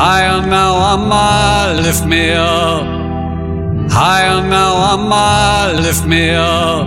Higher 0.00 0.46
now, 0.46 0.76
I'm 0.94 1.82
lift 1.82 2.06
me 2.06 2.30
up. 2.30 2.84
Higher 3.90 4.40
now, 4.48 4.76
I'm 4.90 5.82
lift 5.82 6.06
me 6.06 6.30
up. 6.30 6.86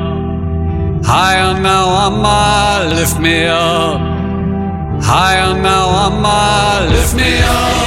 Higher 1.04 1.60
now, 1.60 1.88
I'm 2.06 2.96
lift 2.96 3.20
me 3.20 3.48
up. 3.48 4.00
Higher 5.04 5.62
now, 5.62 5.90
I'm 6.06 6.90
lift 6.90 7.14
me 7.14 7.40
up. 7.42 7.81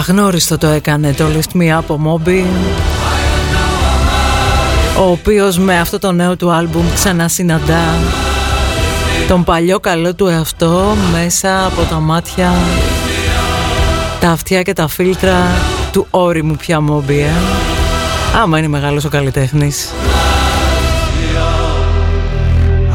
Αγνώριστο 0.00 0.58
το 0.58 0.66
έκανε 0.66 1.12
το 1.12 1.24
Lift 1.34 1.60
Me 1.60 1.78
Up 1.78 1.96
ο 1.96 1.98
Moby 2.06 2.44
ο 4.98 5.10
οποίος 5.10 5.58
με 5.58 5.78
αυτό 5.78 5.98
το 5.98 6.12
νέο 6.12 6.36
του 6.36 6.50
άλμπουμ 6.50 6.84
ξανασυναντά 6.94 7.84
τον 9.28 9.44
παλιό 9.44 9.80
καλό 9.80 10.14
του 10.14 10.26
εαυτό 10.26 10.96
μέσα 11.12 11.64
από 11.64 11.82
τα 11.82 11.94
μάτια 11.94 12.52
τα 14.20 14.30
αυτιά 14.30 14.62
και 14.62 14.72
τα 14.72 14.88
φίλτρα 14.88 15.36
του 15.92 16.06
όριμου 16.10 16.56
πια 16.56 16.78
Moby 16.90 17.10
ε. 17.10 17.30
Άμα 18.42 18.58
είναι 18.58 18.68
μεγάλος 18.68 19.04
ο 19.04 19.08
καλλιτέχνης. 19.08 19.90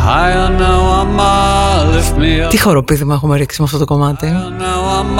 Higher 0.05 0.49
now, 0.59 0.81
I'm 1.01 1.54
lift 1.95 2.17
me 2.17 2.45
up. 2.45 2.49
Τι 2.49 2.59
χοροπίδημα 2.59 3.13
έχουμε 3.13 3.37
ρίξει 3.37 3.61
με 3.61 3.65
αυτό 3.65 3.77
το 3.77 3.85
κομμάτι 3.85 4.27
Now, 4.59 4.99
I'm 4.99 5.19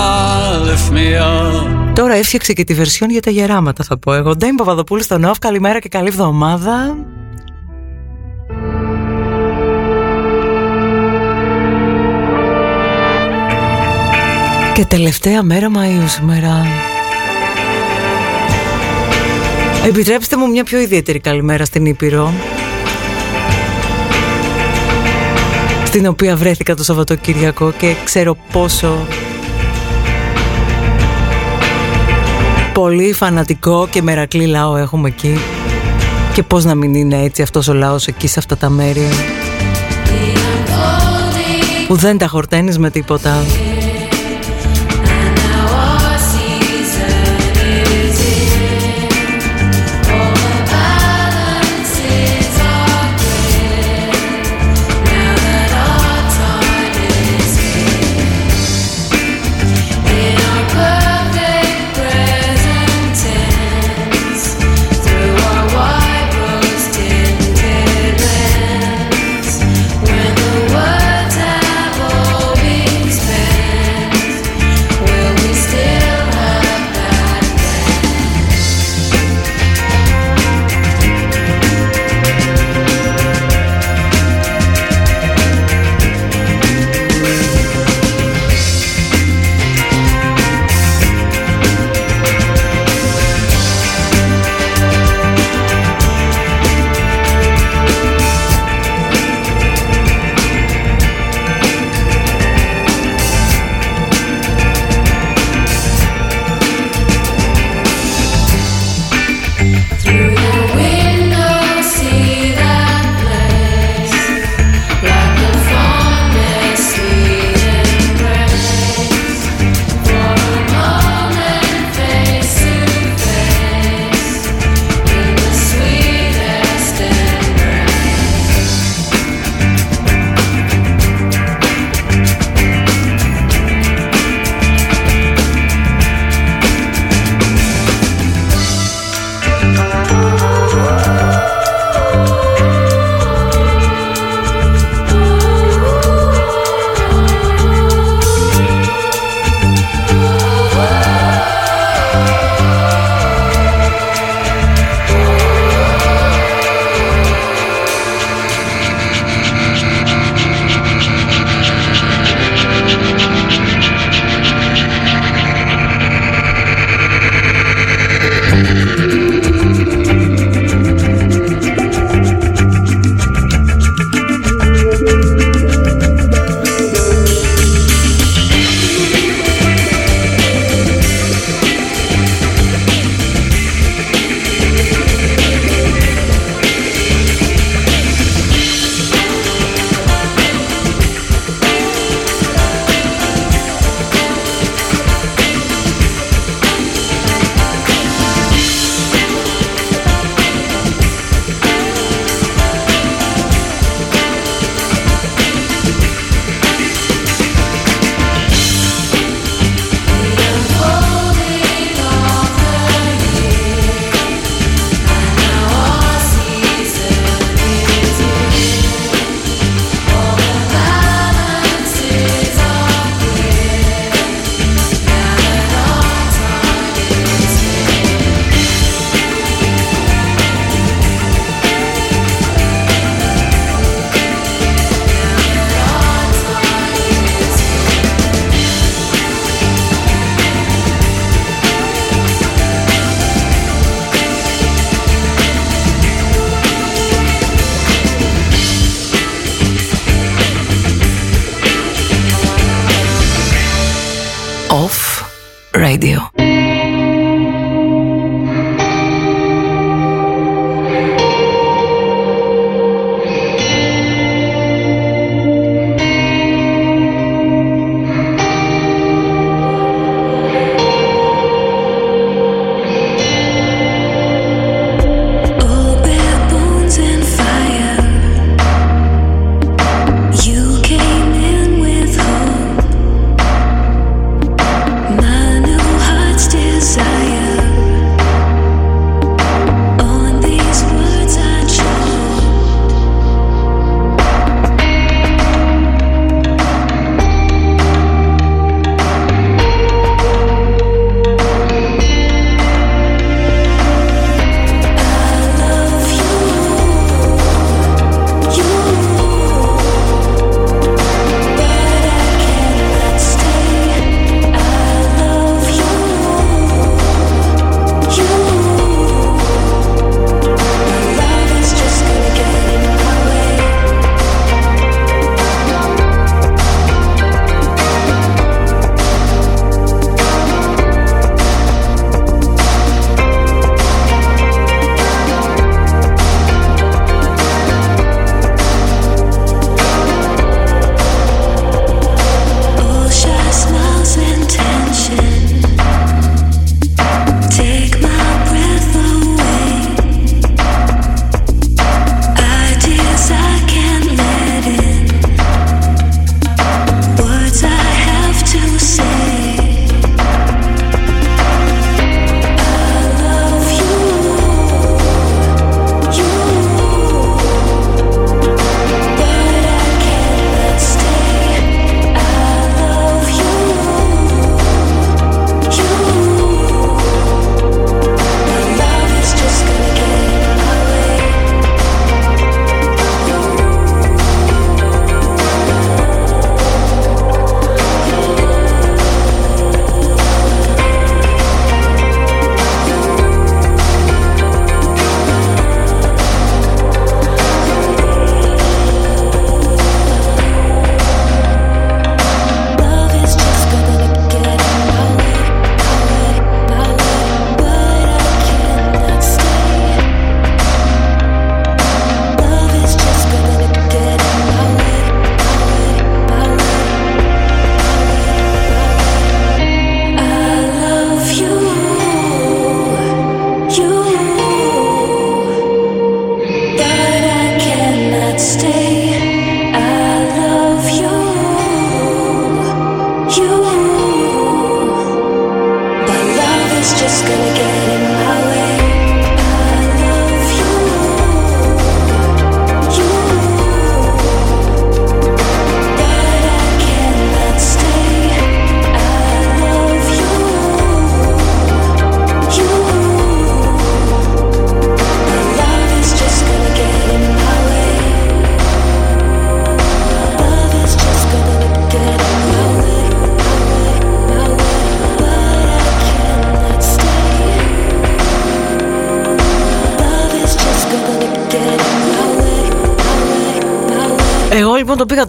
lift 0.68 0.94
me 0.95 1.22
up. 1.22 1.94
Τώρα 1.95 2.13
έφτιαξε 2.13 2.54
και 2.54 2.63
τη 2.63 2.74
βερσιόν 2.74 3.10
για 3.10 3.22
τα 3.22 3.31
γεράματα 3.31 3.83
θα 3.83 3.98
πω 3.98 4.13
εγώ 4.13 4.36
Ντέιμ 4.36 4.56
Παπαδοπούλου 4.56 5.04
στο 5.04 5.18
Νόφ, 5.18 5.39
καλημέρα 5.39 5.80
και 5.80 5.89
καλή 5.89 6.07
εβδομάδα 6.07 6.98
Και 14.74 14.86
τελευταία 14.86 15.44
μέρα 15.44 15.68
Μαΐου 15.75 16.07
σήμερα 16.07 16.66
Επιτρέψτε 19.86 20.38
μου 20.38 20.50
μια 20.50 20.63
πιο 20.63 20.80
ιδιαίτερη 20.80 21.19
καλημέρα 21.19 21.66
στην 21.66 21.86
Ήπειρο 21.86 22.33
Στην 25.95 26.07
οποία 26.07 26.36
βρέθηκα 26.36 26.75
το 26.75 26.83
Σαββατοκύριακο 26.83 27.71
και 27.71 27.95
ξέρω 28.03 28.38
πόσο 28.51 29.07
πολύ 32.74 33.13
φανατικό 33.13 33.88
και 33.92 34.01
μερακλή 34.01 34.45
λαό 34.45 34.77
έχουμε 34.77 35.07
εκεί 35.07 35.38
και 36.33 36.44
πώς 36.44 36.65
να 36.65 36.75
μην 36.75 36.94
είναι 36.94 37.24
έτσι 37.24 37.42
αυτός 37.42 37.68
ο 37.68 37.74
λαός 37.74 38.07
εκεί 38.07 38.27
σε 38.27 38.39
αυτά 38.39 38.57
τα 38.57 38.69
μέρη 38.69 39.07
που 41.88 41.95
δεν 41.95 42.18
τα 42.18 42.27
χορταίνεις 42.27 42.77
με 42.77 42.89
τίποτα 42.89 43.44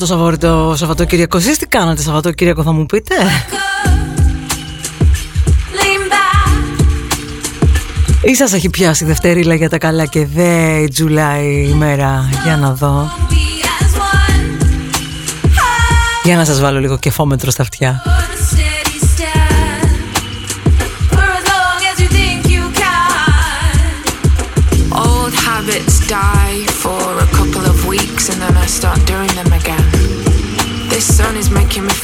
λοιπόν 0.01 0.09
το 0.09 0.17
πήγα 0.17 0.37
το 0.37 0.47
Σαββατοκύριακο. 0.47 0.71
Το 0.71 0.77
Σαββατοκύριακο. 0.77 1.37
Εσείς 1.37 1.59
τι 1.59 1.67
κάνατε 1.67 2.03
Σαββατοκύριακο 2.03 2.63
θα 2.63 2.73
μου 2.73 2.87
πείτε; 2.87 3.15
Ή 8.23 8.35
σας 8.35 8.53
έχει 8.53 8.71
πιάσει 8.71 9.05
δευτερίλα 9.05 9.55
για 9.55 9.69
τα 9.69 9.79
καλά 9.79 10.07
και 10.07 10.27
δε 10.27 10.85
Τζουλάι 10.89 11.69
ημέρα. 11.71 12.29
Για 12.45 12.57
να 12.57 12.73
δω. 12.75 13.11
Για 16.25 16.37
να 16.37 16.45
σας 16.45 16.61
βάλω 16.61 16.81
λίγο 16.81 16.99
κεφόμετρο 16.99 17.51
στα 17.51 17.63
αυτιά. 17.63 18.03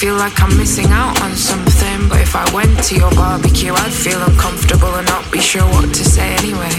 Feel 0.02 0.16
like 0.16 0.42
I'm 0.42 0.50
missing 0.58 0.90
out 0.90 1.14
on 1.22 1.30
something. 1.36 2.08
But 2.08 2.20
if 2.20 2.34
I 2.34 2.42
went 2.52 2.82
to 2.90 2.96
your 2.96 3.12
barbecue, 3.12 3.72
I'd 3.72 3.94
feel 3.94 4.20
uncomfortable 4.20 4.92
and 4.98 5.06
not 5.06 5.30
be 5.30 5.38
sure 5.38 5.62
what 5.62 5.94
to 5.94 6.04
say 6.04 6.34
anyway. 6.42 6.74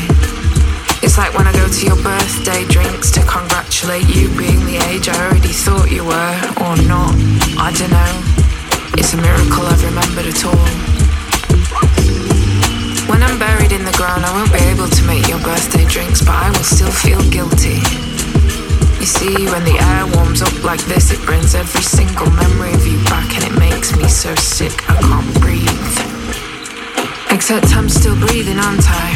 It's 0.99 1.17
like 1.17 1.33
when 1.37 1.47
I 1.47 1.53
go 1.53 1.65
to 1.65 1.85
your 1.87 1.95
birthday 2.03 2.67
drinks 2.67 3.11
to 3.11 3.21
congratulate 3.23 4.03
you 4.11 4.27
being 4.35 4.59
the 4.67 4.75
age 4.91 5.07
I 5.07 5.15
already 5.23 5.55
thought 5.55 5.87
you 5.89 6.03
were, 6.03 6.35
or 6.59 6.75
not. 6.83 7.15
I 7.55 7.71
don't 7.79 7.95
know. 7.95 8.13
It's 8.99 9.13
a 9.15 9.19
miracle 9.23 9.63
I've 9.71 9.83
remembered 9.87 10.27
at 10.27 10.43
all. 10.43 10.67
When 13.07 13.23
I'm 13.23 13.39
buried 13.39 13.71
in 13.71 13.85
the 13.87 13.95
ground, 13.95 14.25
I 14.27 14.31
won't 14.35 14.51
be 14.51 14.59
able 14.67 14.91
to 14.91 15.01
make 15.07 15.29
your 15.29 15.39
birthday 15.39 15.85
drinks, 15.87 16.19
but 16.19 16.35
I 16.35 16.51
will 16.51 16.67
still 16.67 16.91
feel 16.91 17.23
guilty. 17.31 18.02
You 19.03 19.07
see, 19.07 19.45
when 19.51 19.65
the 19.65 19.77
air 19.77 20.07
warms 20.15 20.41
up 20.41 20.63
like 20.63 20.79
this, 20.85 21.11
it 21.11 21.19
brings 21.25 21.55
every 21.55 21.81
single 21.81 22.31
memory 22.31 22.71
of 22.71 22.87
you 22.87 23.03
back 23.03 23.35
and 23.35 23.43
it 23.43 23.59
makes 23.59 23.93
me 23.97 24.07
so 24.07 24.33
sick 24.35 24.71
I 24.89 24.95
can't 24.95 25.41
breathe. 25.41 25.67
Except 27.29 27.75
I'm 27.75 27.89
still 27.89 28.17
breathing, 28.17 28.59
aren't 28.59 28.85
I? 28.87 29.11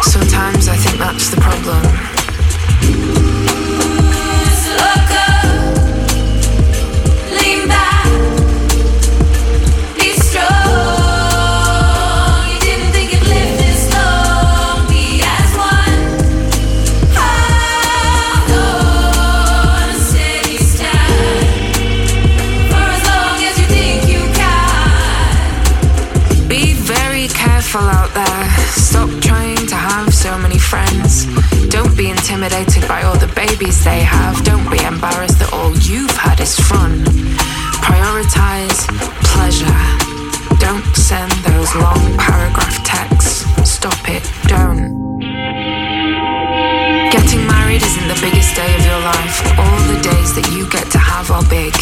Sometimes 0.00 0.66
I 0.68 0.76
think 0.76 0.96
that's 0.96 1.28
the 1.28 1.38
problem. 1.42 2.09
intimidated 32.30 32.86
by 32.86 33.02
all 33.02 33.18
the 33.18 33.26
babies 33.34 33.82
they 33.82 34.00
have. 34.00 34.44
Don't 34.44 34.70
be 34.70 34.78
embarrassed 34.84 35.40
that 35.40 35.52
all 35.52 35.74
you've 35.78 36.14
had 36.16 36.38
is 36.38 36.54
fun. 36.70 37.02
Prioritize 37.82 38.86
pleasure. 39.34 39.82
Don't 40.62 40.86
send 40.94 41.32
those 41.42 41.74
long 41.74 41.98
paragraph 42.18 42.84
texts. 42.84 43.42
Stop 43.68 43.98
it. 44.08 44.22
Don't. 44.46 45.18
Getting 47.10 47.44
married 47.50 47.82
isn't 47.82 48.06
the 48.06 48.18
biggest 48.22 48.54
day 48.54 48.70
of 48.78 48.84
your 48.86 49.00
life. 49.00 49.36
All 49.58 49.80
the 49.90 49.98
days 50.00 50.30
that 50.38 50.48
you 50.54 50.70
get 50.70 50.86
to 50.92 50.98
have 50.98 51.32
are 51.32 51.42
big. 51.50 51.74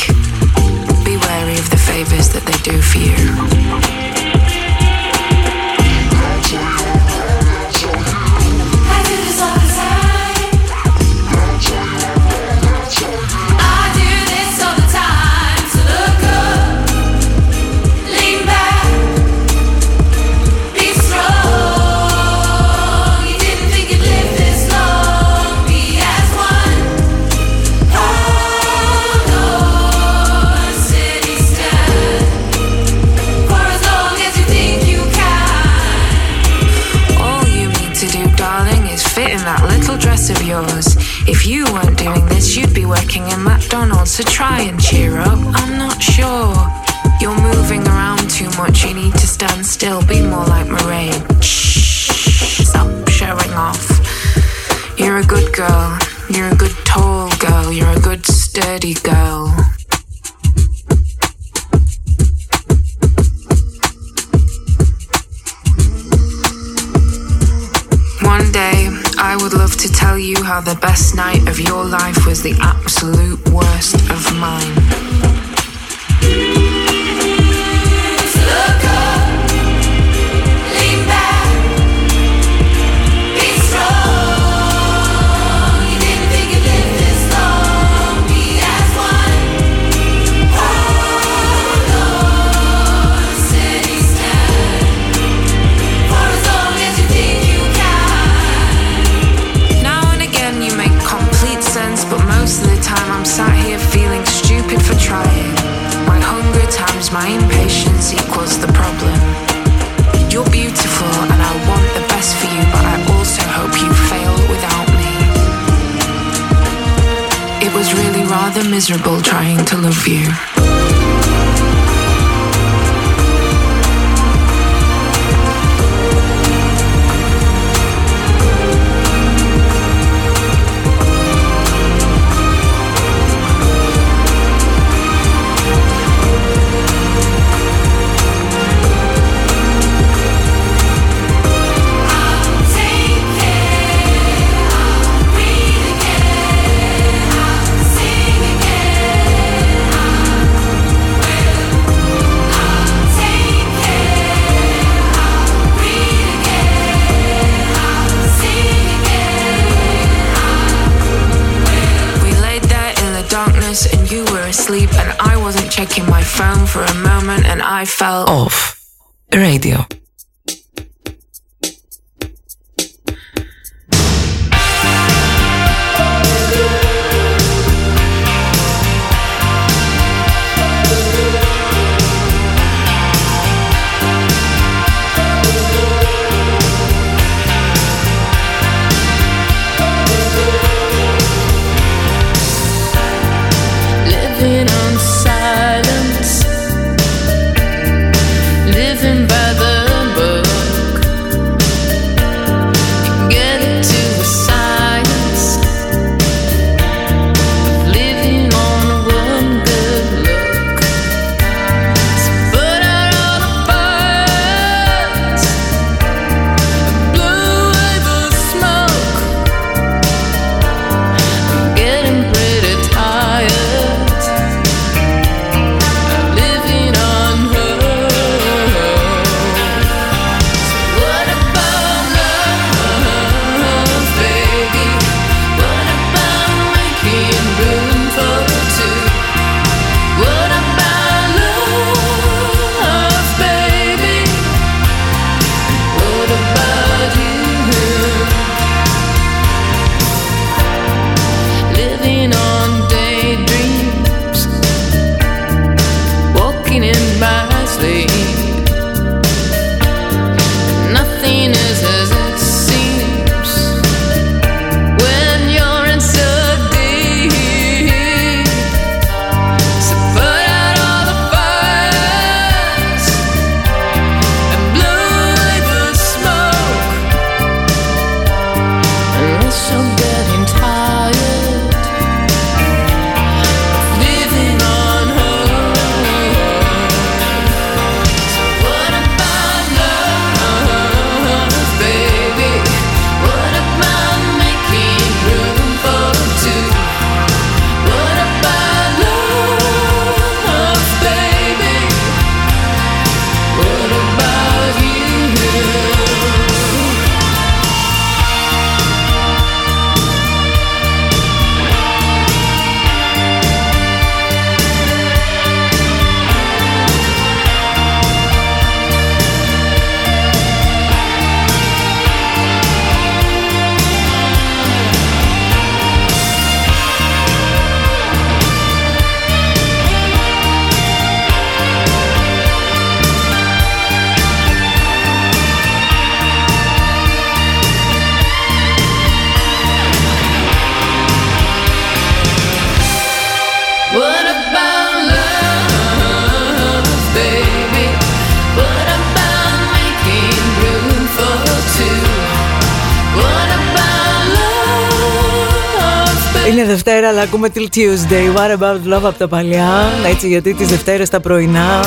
Ακούμε 357.39 357.53
till 357.55 357.77
Tuesday. 357.77 358.37
What 358.37 358.59
about 358.59 358.95
love 358.95 359.05
από 359.05 359.19
τα 359.19 359.29
παλιά; 359.29 359.89
Έτσι 360.07 360.29
γιατί 360.29 360.55
τις 360.55 360.69
Δευτέρες 360.69 361.09
τα 361.09 361.21
πρωινά. 361.21 361.85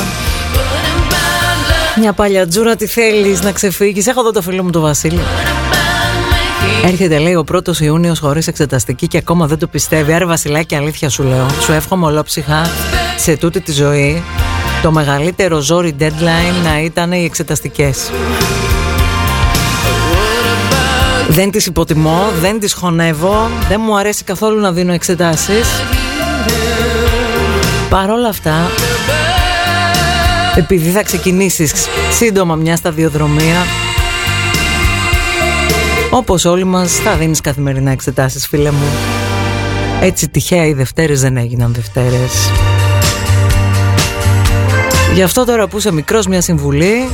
Μια 1.99 2.13
παλιά 2.13 2.47
τζούρα 2.47 2.75
τι 2.75 2.87
θέλεις 2.87 3.41
να 3.41 3.51
ξεφύγεις; 3.51 4.07
Έχω 4.07 4.19
εδώ 4.19 4.31
το 4.31 4.41
φίλο 4.41 4.63
μου 4.63 4.69
το 4.69 4.79
Βασίλη. 4.79 5.19
Έρχεται 6.85 7.19
λέει 7.19 7.35
ο 7.35 7.43
πρώτος 7.43 7.79
Ιούνιος 7.79 8.19
χωρίς 8.19 8.47
εξεταστική 8.47 9.07
και 9.07 9.17
ακόμα 9.17 9.47
δεν 9.47 9.57
το 9.57 9.67
πιστεύει. 9.67 10.13
Άρα 10.13 10.25
Βασιλάκη 10.25 10.75
αλήθεια 10.75 11.09
σου 11.09 11.23
λέω. 11.23 11.45
Σου 11.61 11.71
εύχομαι 11.71 12.05
ολόψυχα 12.05 12.69
σε 13.17 13.37
τούτη 13.37 13.61
τη 13.61 13.71
ζωή 13.71 14.23
Το 14.81 14.91
μεγαλύτερο 14.91 15.59
ζόρι 15.59 15.95
deadline 15.99 16.63
να 16.63 16.81
ήταν 16.81 17.11
οι 17.11 17.23
εξεταστικές 17.23 18.11
δεν 21.31 21.51
τις 21.51 21.65
υποτιμώ, 21.65 22.31
δεν 22.41 22.59
τις 22.59 22.73
χωνεύω, 22.73 23.49
δεν 23.69 23.81
μου 23.83 23.97
αρέσει 23.97 24.23
καθόλου 24.23 24.59
να 24.59 24.71
δίνω 24.71 24.93
εξετάσεις. 24.93 25.67
Παρ' 27.89 28.09
όλα 28.09 28.27
αυτά, 28.27 28.69
επειδή 30.55 30.89
θα 30.89 31.03
ξεκινήσεις 31.03 31.73
σύντομα 32.11 32.55
μια 32.55 32.75
σταδιοδρομία, 32.75 33.65
όπως 36.09 36.45
όλοι 36.45 36.63
μας 36.63 36.91
θα 36.91 37.15
δίνεις 37.15 37.41
καθημερινά 37.41 37.91
εξετάσεις 37.91 38.47
φίλε 38.47 38.71
μου. 38.71 38.89
Έτσι 40.01 40.29
τυχαία 40.29 40.65
οι 40.65 40.73
Δευτέρες 40.73 41.21
δεν 41.21 41.37
έγιναν 41.37 41.73
Δευτέρες. 41.73 42.51
Γι' 45.13 45.23
αυτό 45.23 45.45
τώρα 45.45 45.67
που 45.67 45.77
είσαι 45.77 45.91
μικρός 45.91 46.27
μια 46.27 46.41
συμβουλή 46.41 47.09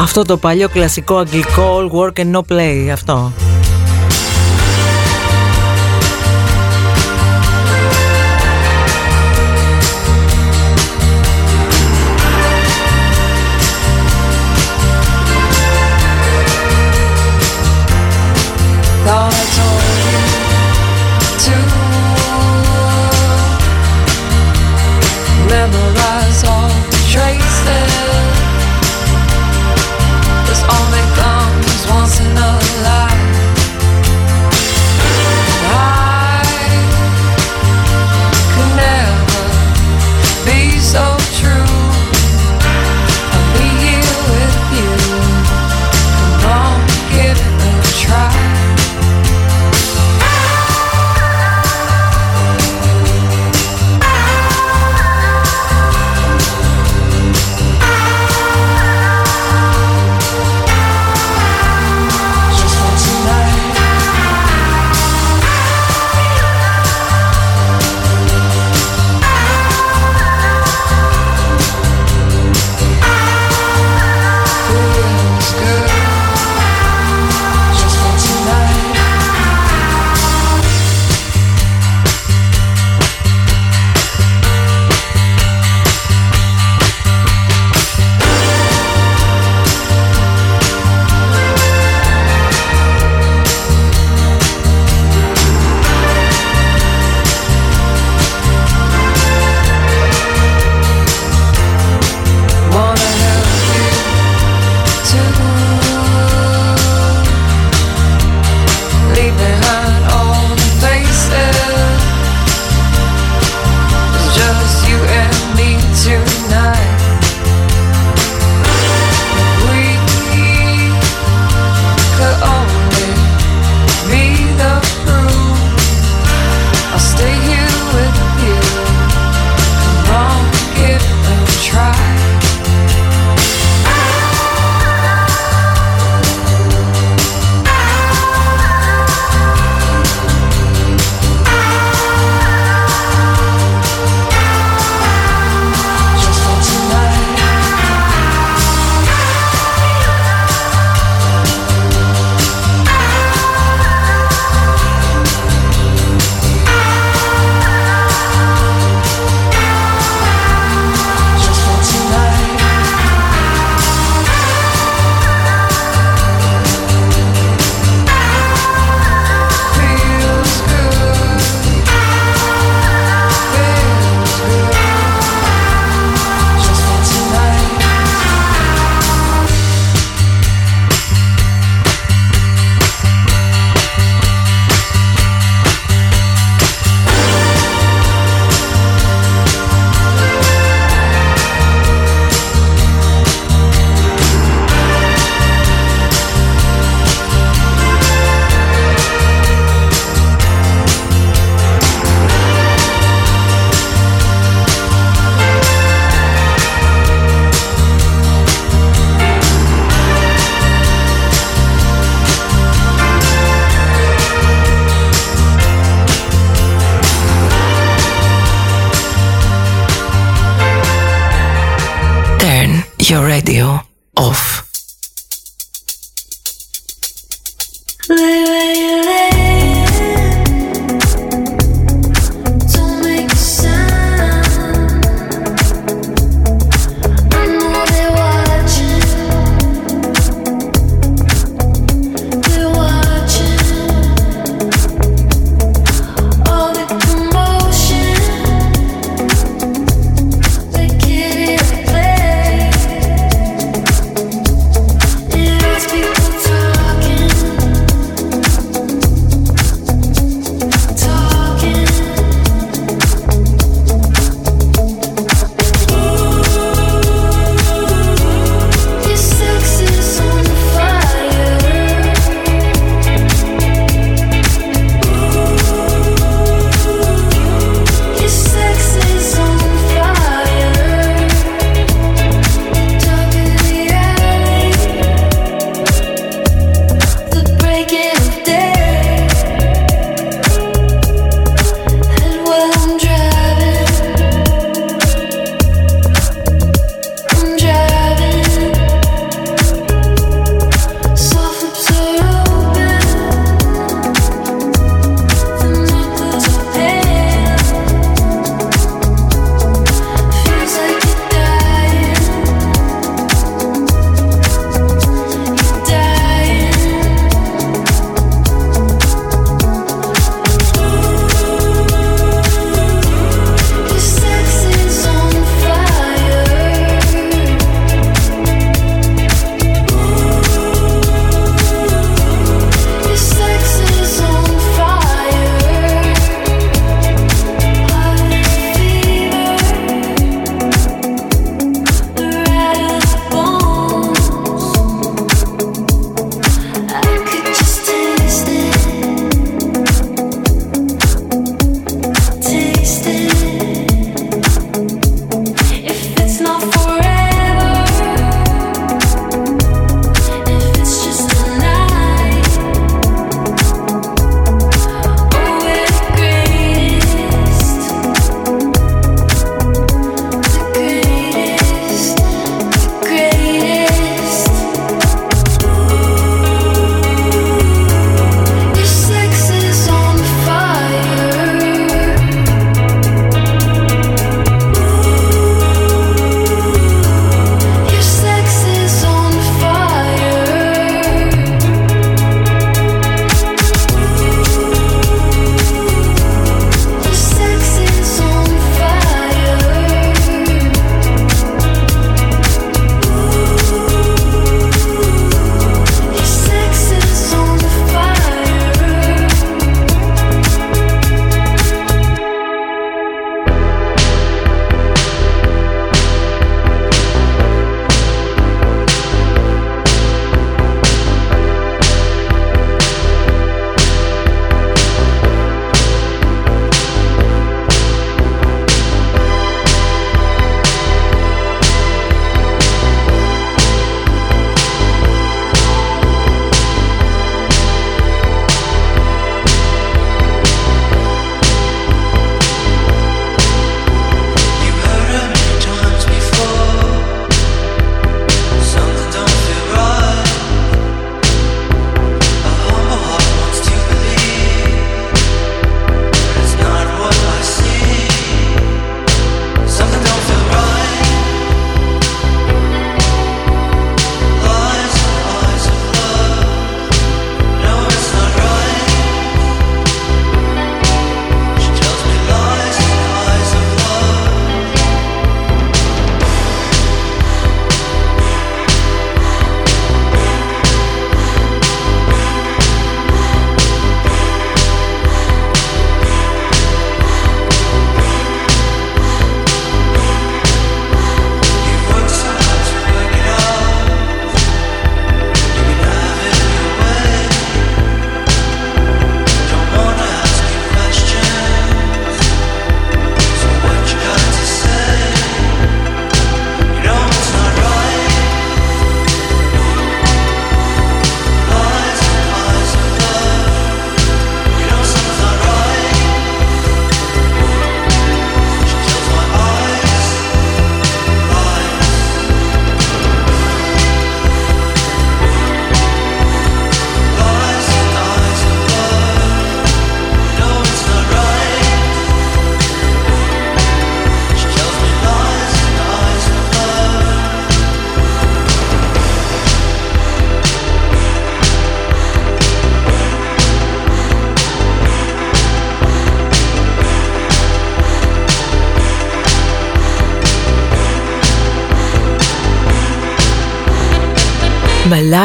Αυτό 0.00 0.22
το 0.24 0.36
παλιό 0.36 0.68
κλασικό 0.68 1.16
αγγλικό 1.16 1.78
all 1.78 1.90
work 1.90 2.20
and 2.24 2.32
no 2.36 2.40
play 2.52 2.88
αυτό 2.92 3.32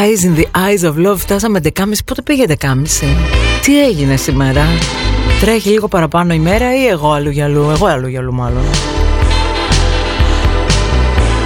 Με 0.04 0.10
Lies 0.10 0.24
in 0.24 0.40
the 0.40 0.44
Eyes 0.58 0.90
of 0.90 1.06
Love 1.06 1.16
φτάσαμε 1.16 1.60
11.30 1.62 1.70
Πότε 2.04 2.22
πήγε 2.22 2.44
11.30 2.48 2.54
Τι 3.62 3.84
έγινε 3.84 4.16
σήμερα; 4.16 4.62
Τρέχει 5.40 5.68
λίγο 5.68 5.88
παραπάνω 5.88 6.34
η 6.34 6.38
μέρα 6.38 6.76
ή 6.76 6.86
εγώ 6.86 7.12
αλλού 7.12 7.30
για 7.30 7.44
αλλού; 7.44 7.70
Εγώ 7.70 7.86
αλλού 7.86 8.06
για 8.06 8.20
αλλού 8.20 8.34
μάλλον. 8.34 8.62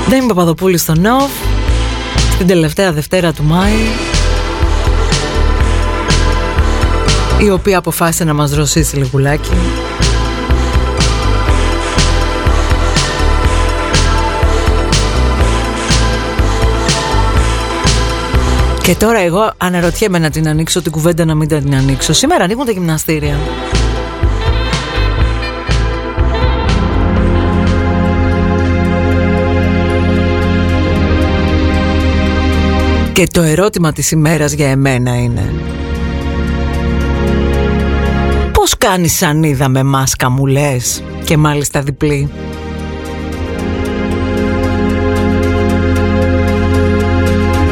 Δεν 0.09 0.19
είμαι 0.19 0.29
Παπαδοπούλη 0.29 0.79
στο 0.79 0.95
Νοβ 0.95 1.31
Την 2.39 2.47
τελευταία 2.47 2.93
Δευτέρα 2.93 3.33
του 3.33 3.45
Μάη 3.45 3.73
Η 7.45 7.51
οποία 7.51 7.79
αποφάσισε 7.79 8.25
να 8.25 8.35
μας 8.35 8.51
δροσίσει 8.51 8.97
λιγουλάκι 8.97 9.57
Και 18.89 18.97
τώρα 18.97 19.19
εγώ 19.19 19.53
αναρωτιέμαι 19.57 20.19
να 20.19 20.31
την 20.31 20.49
ανοίξω 20.49 20.83
την 20.83 20.93
κουβέντα 20.93 21.25
να 21.25 21.35
μην 21.35 21.49
την 21.49 21.75
ανοίξω. 21.75 22.13
Σήμερα 22.13 22.45
ανοίγουν 22.45 22.65
τα 22.67 22.73
γυμναστήρια. 22.73 23.37
Και 33.13 33.27
το 33.33 33.43
ερώτημα 33.43 33.93
της 33.93 34.11
ημέρας 34.11 34.53
για 34.53 34.69
εμένα 34.69 35.15
είναι 35.21 35.53
Πώς 38.53 38.77
κάνεις 38.79 39.17
σανίδα 39.17 39.69
με 39.69 39.83
μάσκα 39.83 40.31
μου 40.31 40.47
λες 40.47 41.03
και 41.25 41.37
μάλιστα 41.37 41.81
διπλή; 41.81 42.31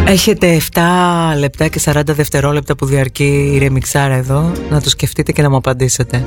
Έχετε 0.08 0.60
7 0.74 0.80
λεπτά 1.38 1.68
και 1.68 1.80
40 1.84 2.02
δευτερόλεπτα 2.06 2.76
που 2.76 2.86
διαρκεί 2.86 3.50
η 3.54 3.58
ρεμιξάρα 3.58 4.14
εδώ 4.14 4.52
να 4.70 4.80
το 4.80 4.90
σκεφτείτε 4.90 5.32
και 5.32 5.42
να 5.42 5.50
μου 5.50 5.56
απαντήσετε. 5.56 6.24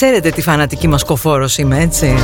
Ξέρετε 0.00 0.30
τι 0.30 0.42
φανατική 0.42 0.88
μας 0.88 1.04
κοφόρος 1.04 1.58
είμαι 1.58 1.78
έτσι. 1.80 2.14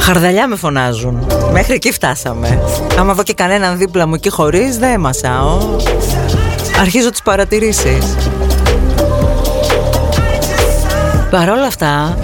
Χαρδαλιά 0.00 0.48
με 0.48 0.56
φωνάζουν. 0.56 1.26
Μέχρι 1.52 1.74
εκεί 1.74 1.92
φτάσαμε. 1.92 2.62
Άμα 2.98 3.14
δω 3.14 3.22
και 3.22 3.34
κανέναν 3.34 3.78
δίπλα 3.78 4.06
μου 4.06 4.14
εκεί 4.14 4.30
χωρίς 4.30 4.78
δεν 4.78 5.00
μασάω. 5.00 5.58
Αρχίζω 6.80 7.10
τις 7.10 7.22
παρατηρήσεις. 7.22 8.16
Παρ' 11.30 11.48
όλα 11.48 11.66
αυτά 11.66 12.16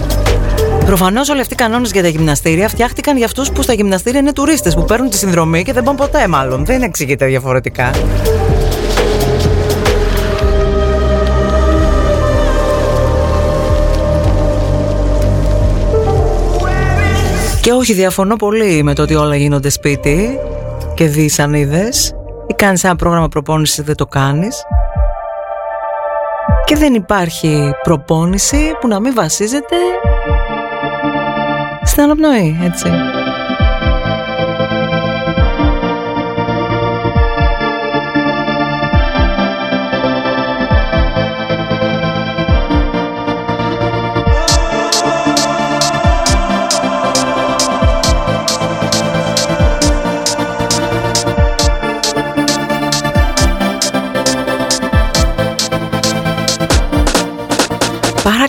Προφανώς 0.87 1.29
όλοι 1.29 1.41
αυτοί 1.41 1.53
οι 1.53 1.57
κανόνες 1.57 1.91
για 1.91 2.03
τα 2.03 2.09
γυμναστήρια 2.09 2.68
φτιάχτηκαν 2.68 3.16
για 3.16 3.27
αυτούς 3.27 3.51
που 3.51 3.62
στα 3.62 3.72
γυμναστήρια 3.72 4.20
είναι 4.20 4.33
τουρίστες 4.33 4.74
που 4.74 4.85
παίρνουν 4.85 5.11
τη 5.11 5.16
συνδρομή 5.16 5.62
και 5.62 5.72
δεν 5.72 5.83
πάνε 5.83 5.97
ποτέ, 5.97 6.29
μάλλον. 6.29 6.64
Δεν 6.64 6.83
εξηγείται 6.83 7.27
διαφορετικά. 7.27 7.91
Και 17.67 17.73
όχι 17.73 17.93
διαφωνώ 17.93 18.37
πολύ 18.37 18.83
με 18.83 18.95
το 18.95 19.03
ότι 19.03 19.14
όλα 19.14 19.37
γίνονται 19.37 19.69
σπίτι 19.69 20.39
και 20.95 21.07
δεις 21.07 21.39
αν 21.39 21.55
είδες 21.55 22.14
ή 22.47 22.55
κάνεις 22.55 22.85
ένα 22.85 22.97
πρόγραμμα 22.97 23.29
προπόνησης 23.29 23.85
δεν 23.85 23.97
το 23.97 24.07
κάνεις 24.07 24.62
και 26.64 26.77
δεν 26.77 26.95
υπάρχει 26.95 27.71
προπόνηση 27.83 28.71
που 28.81 28.89
να 28.89 29.01
μην 29.01 29.14
βασίζεται 29.14 29.77
στην 31.85 32.03
αναπνοή, 32.03 32.59
έτσι. 32.62 32.89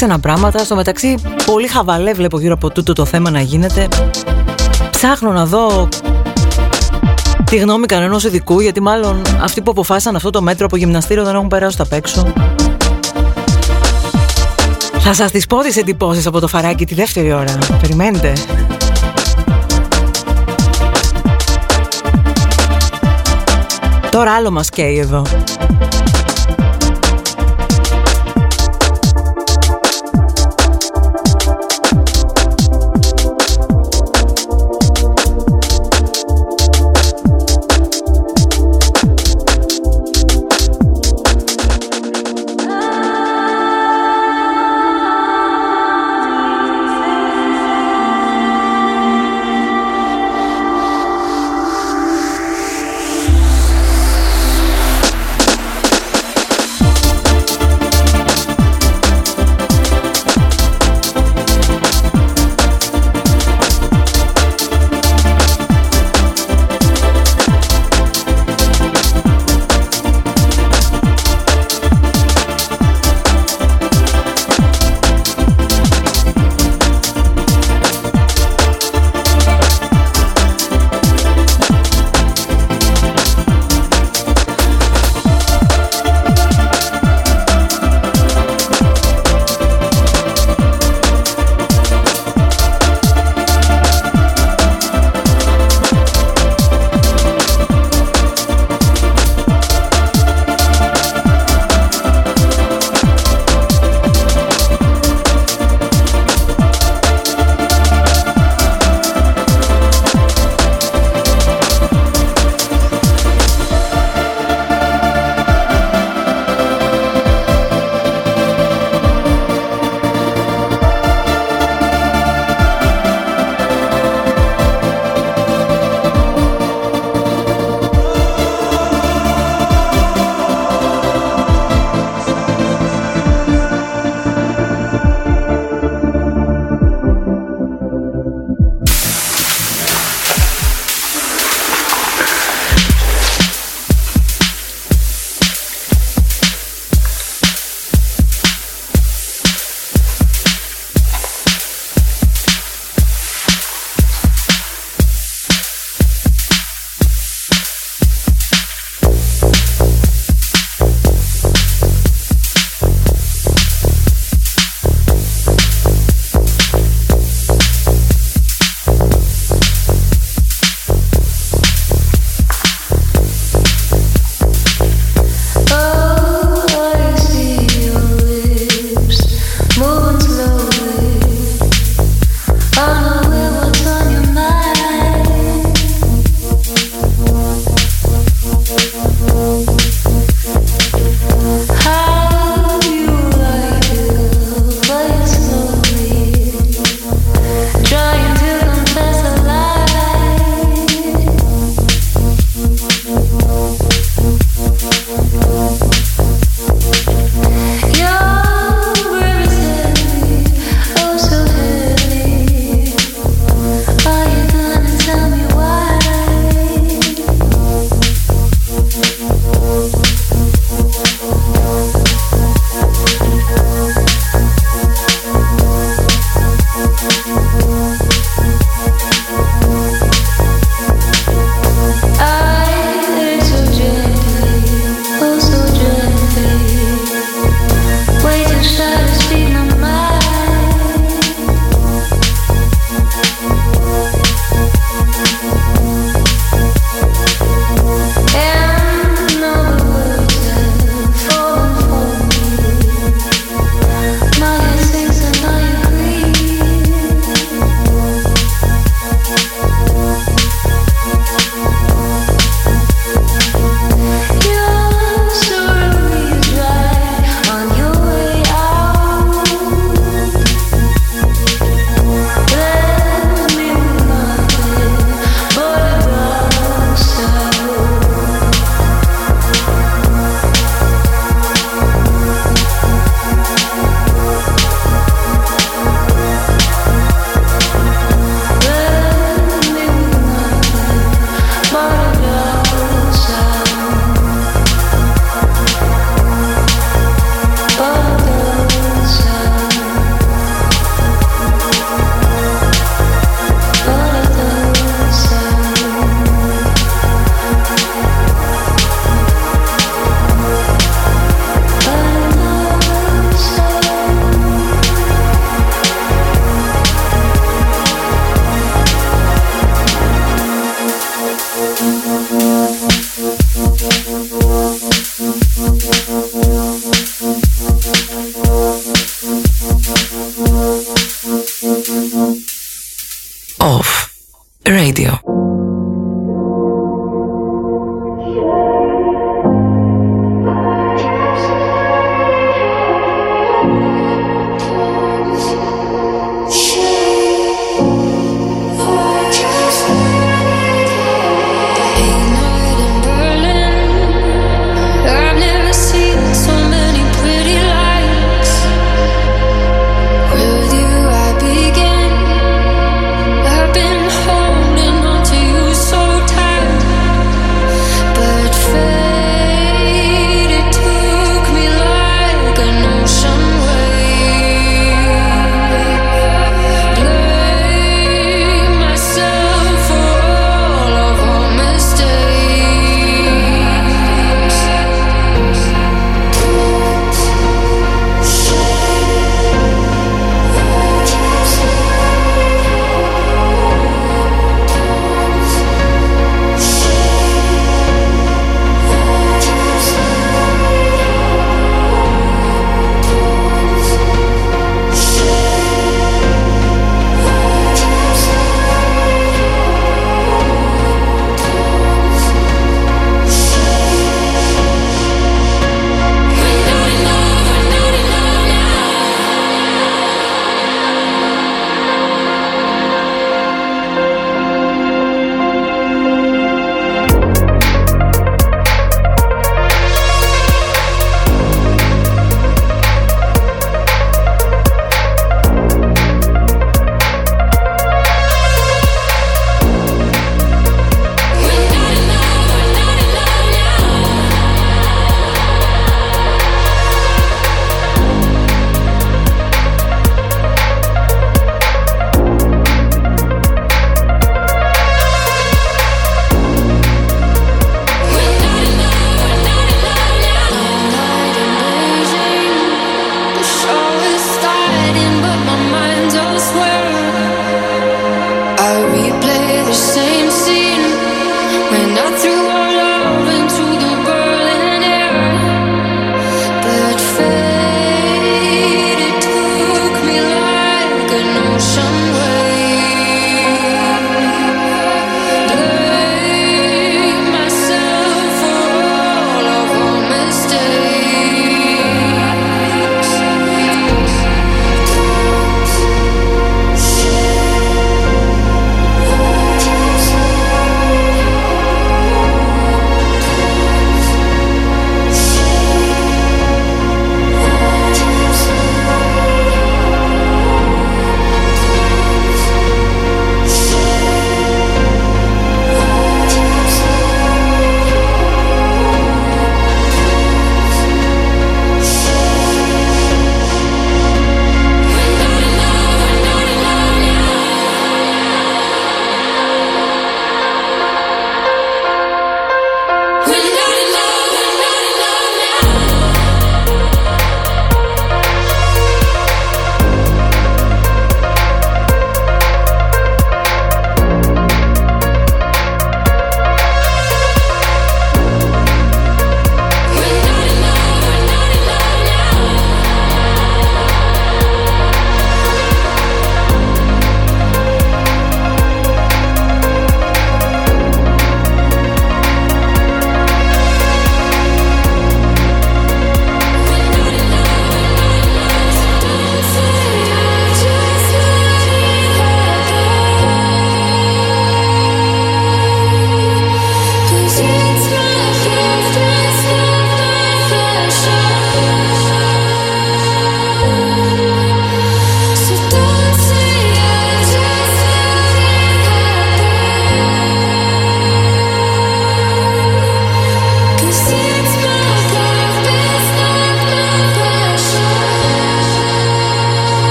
Ξένα 0.00 0.20
πράγματα. 0.20 0.64
Στο 0.64 0.74
μεταξύ, 0.74 1.14
πολύ 1.46 1.66
χαβαλέ 1.66 2.12
βλέπω 2.12 2.40
γύρω 2.40 2.54
από 2.54 2.70
τούτο 2.70 2.92
το 2.92 3.04
θέμα 3.04 3.30
να 3.30 3.40
γίνεται. 3.40 3.88
Ψάχνω 4.90 5.32
να 5.32 5.46
δω 5.46 5.88
τη 7.44 7.56
γνώμη 7.56 7.86
κανένας 7.86 8.24
ειδικού, 8.24 8.60
γιατί 8.60 8.80
μάλλον 8.80 9.22
αυτοί 9.42 9.62
που 9.62 9.70
αποφάσισαν 9.70 10.16
αυτό 10.16 10.30
το 10.30 10.42
μέτρο 10.42 10.66
από 10.66 10.76
γυμναστήριο 10.76 11.24
δεν 11.24 11.34
έχουν 11.34 11.48
περάσει 11.48 11.76
τα 11.76 11.86
έξω. 11.90 12.32
Θα 14.98 15.14
σας 15.14 15.30
τις 15.30 15.46
πω 15.46 15.58
τις 15.58 15.76
εντυπώσεις 15.76 16.26
από 16.26 16.40
το 16.40 16.48
φαράκι 16.48 16.86
τη 16.86 16.94
δεύτερη 16.94 17.32
ώρα. 17.32 17.58
Περιμένετε. 17.80 18.32
Τώρα 24.10 24.32
άλλο 24.32 24.50
μας 24.50 24.68
καίει 24.68 24.98
εδώ. 24.98 25.22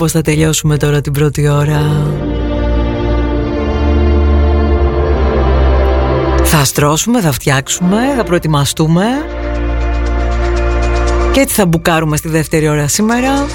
Πως 0.00 0.12
θα 0.12 0.22
τελειώσουμε 0.22 0.76
τώρα 0.76 1.00
την 1.00 1.12
πρώτη 1.12 1.48
ώρα. 1.48 1.80
Θα 6.42 6.64
στρώσουμε, 6.64 7.20
θα 7.20 7.32
φτιάξουμε, 7.32 7.96
θα 8.16 8.24
προετοιμαστούμε. 8.24 9.04
Και 11.32 11.40
έτσι 11.40 11.54
θα 11.54 11.66
μπουκάρουμε 11.66 12.16
στη 12.16 12.28
δεύτερη 12.28 12.68
ώρα 12.68 12.88
σήμερα. 12.88 13.46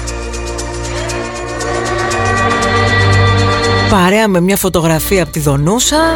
Παρέα 3.90 4.28
με 4.28 4.40
μια 4.40 4.56
φωτογραφία 4.56 5.22
από 5.22 5.32
τη 5.32 5.40
Δονούσα. 5.40 6.14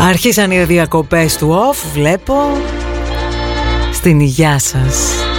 Αρχίσαν 0.00 0.50
οι 0.50 0.64
διακοπές 0.64 1.36
του 1.36 1.48
off, 1.50 1.76
βλέπω. 1.94 2.34
Στην 3.92 4.20
υγειά 4.20 4.58
σας 4.58 5.29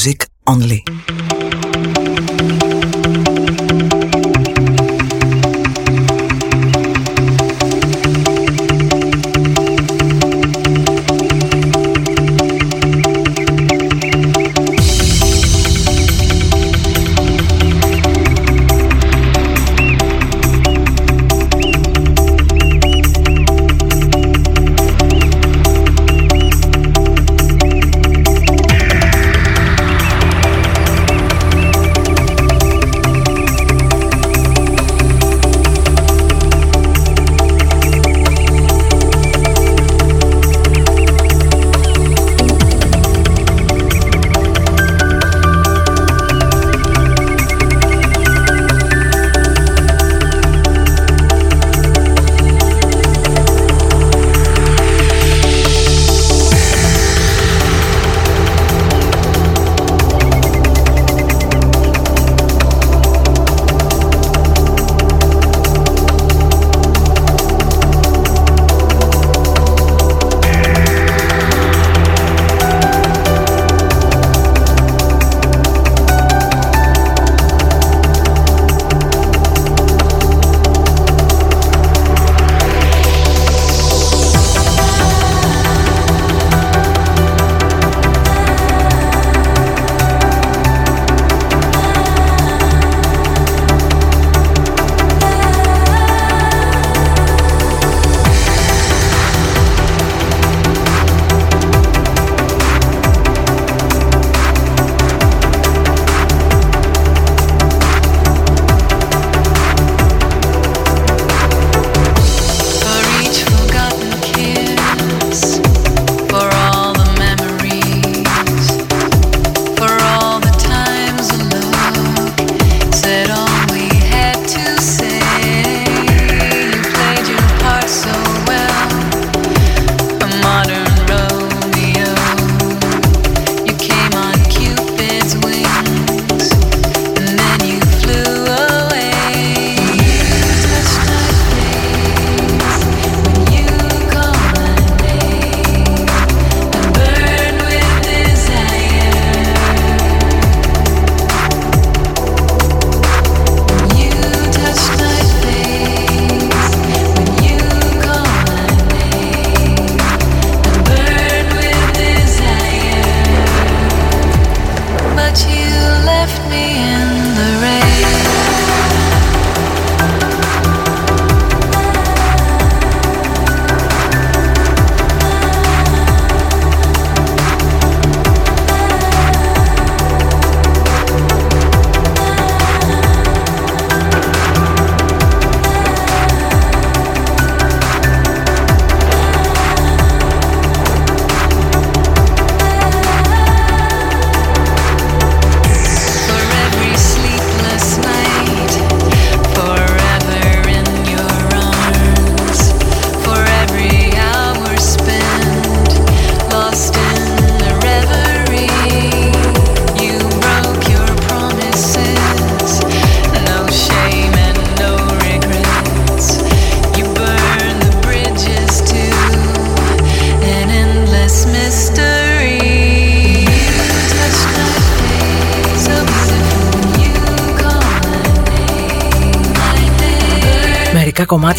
muziek 0.00 0.29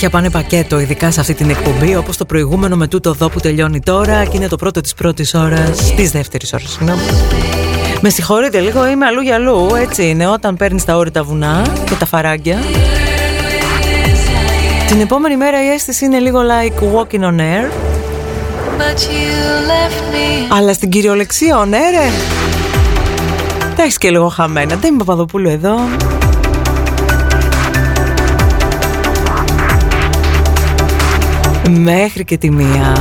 κομμάτια 0.10 0.30
πάνε 0.30 0.44
πακέτο, 0.44 0.80
ειδικά 0.80 1.12
σε 1.12 1.20
αυτή 1.20 1.34
την 1.34 1.50
εκπομπή, 1.50 1.96
όπως 1.96 2.18
το 2.18 2.26
προηγούμενο 2.26 2.76
με 2.76 2.88
τούτο 2.88 3.10
εδώ 3.10 3.30
που 3.30 3.40
τελειώνει 3.40 3.80
τώρα 3.80 4.26
και 4.26 4.38
είναι 4.38 4.48
το 4.48 4.56
πρώτο 4.56 4.82
της 4.82 4.94
πρώτης 4.94 5.34
ώρας, 5.34 5.94
της 5.96 6.12
δεύτερης 6.12 6.54
ώρας, 6.54 6.72
συγγνώμη. 6.72 7.02
Με 8.02 8.10
συγχωρείτε 8.10 8.60
λίγο, 8.60 8.88
είμαι 8.88 9.06
αλλού 9.06 9.22
για 9.22 9.36
αλλού, 9.36 9.68
έτσι 9.76 10.10
είναι, 10.10 10.28
όταν 10.28 10.56
παίρνεις 10.56 10.86
τα 10.86 10.96
όρη 10.96 11.12
τα 11.12 11.24
βουνά 11.24 11.66
και 11.86 11.96
τα 11.96 12.06
φαράγγια. 12.06 12.58
Την 14.88 15.00
επόμενη 15.00 15.38
μέρα 15.38 15.66
η 15.66 15.68
αίσθηση 15.68 16.06
είναι 16.06 16.20
λίγο 16.20 16.40
like 16.40 16.84
walking 16.96 17.22
on 17.22 17.40
air. 17.40 17.72
Αλλά 20.58 20.74
στην 20.74 20.90
κυριολεξία 20.90 21.58
on 21.58 21.74
air, 21.74 22.06
ε. 22.06 22.12
τα 23.76 23.84
έχεις 23.84 23.98
και 23.98 24.10
λίγο 24.10 24.28
χαμένα. 24.28 24.76
Δεν 24.76 24.94
είμαι 24.94 25.04
Παπαδοπούλου 25.04 25.50
εδώ. 25.50 25.76
Μέχρι 31.70 32.24
και 32.24 32.38
τη 32.38 32.52
μία. 32.52 32.94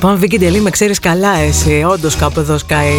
Λοιπόν, 0.00 0.18
Βίκυ 0.18 0.38
Ντελή, 0.38 0.60
με 0.60 0.70
ξέρεις 0.70 0.98
καλά 0.98 1.36
εσύ. 1.36 1.84
Όντως 1.88 2.16
κάπου 2.16 2.40
εδώ 2.40 2.58
σκάει 2.58 2.92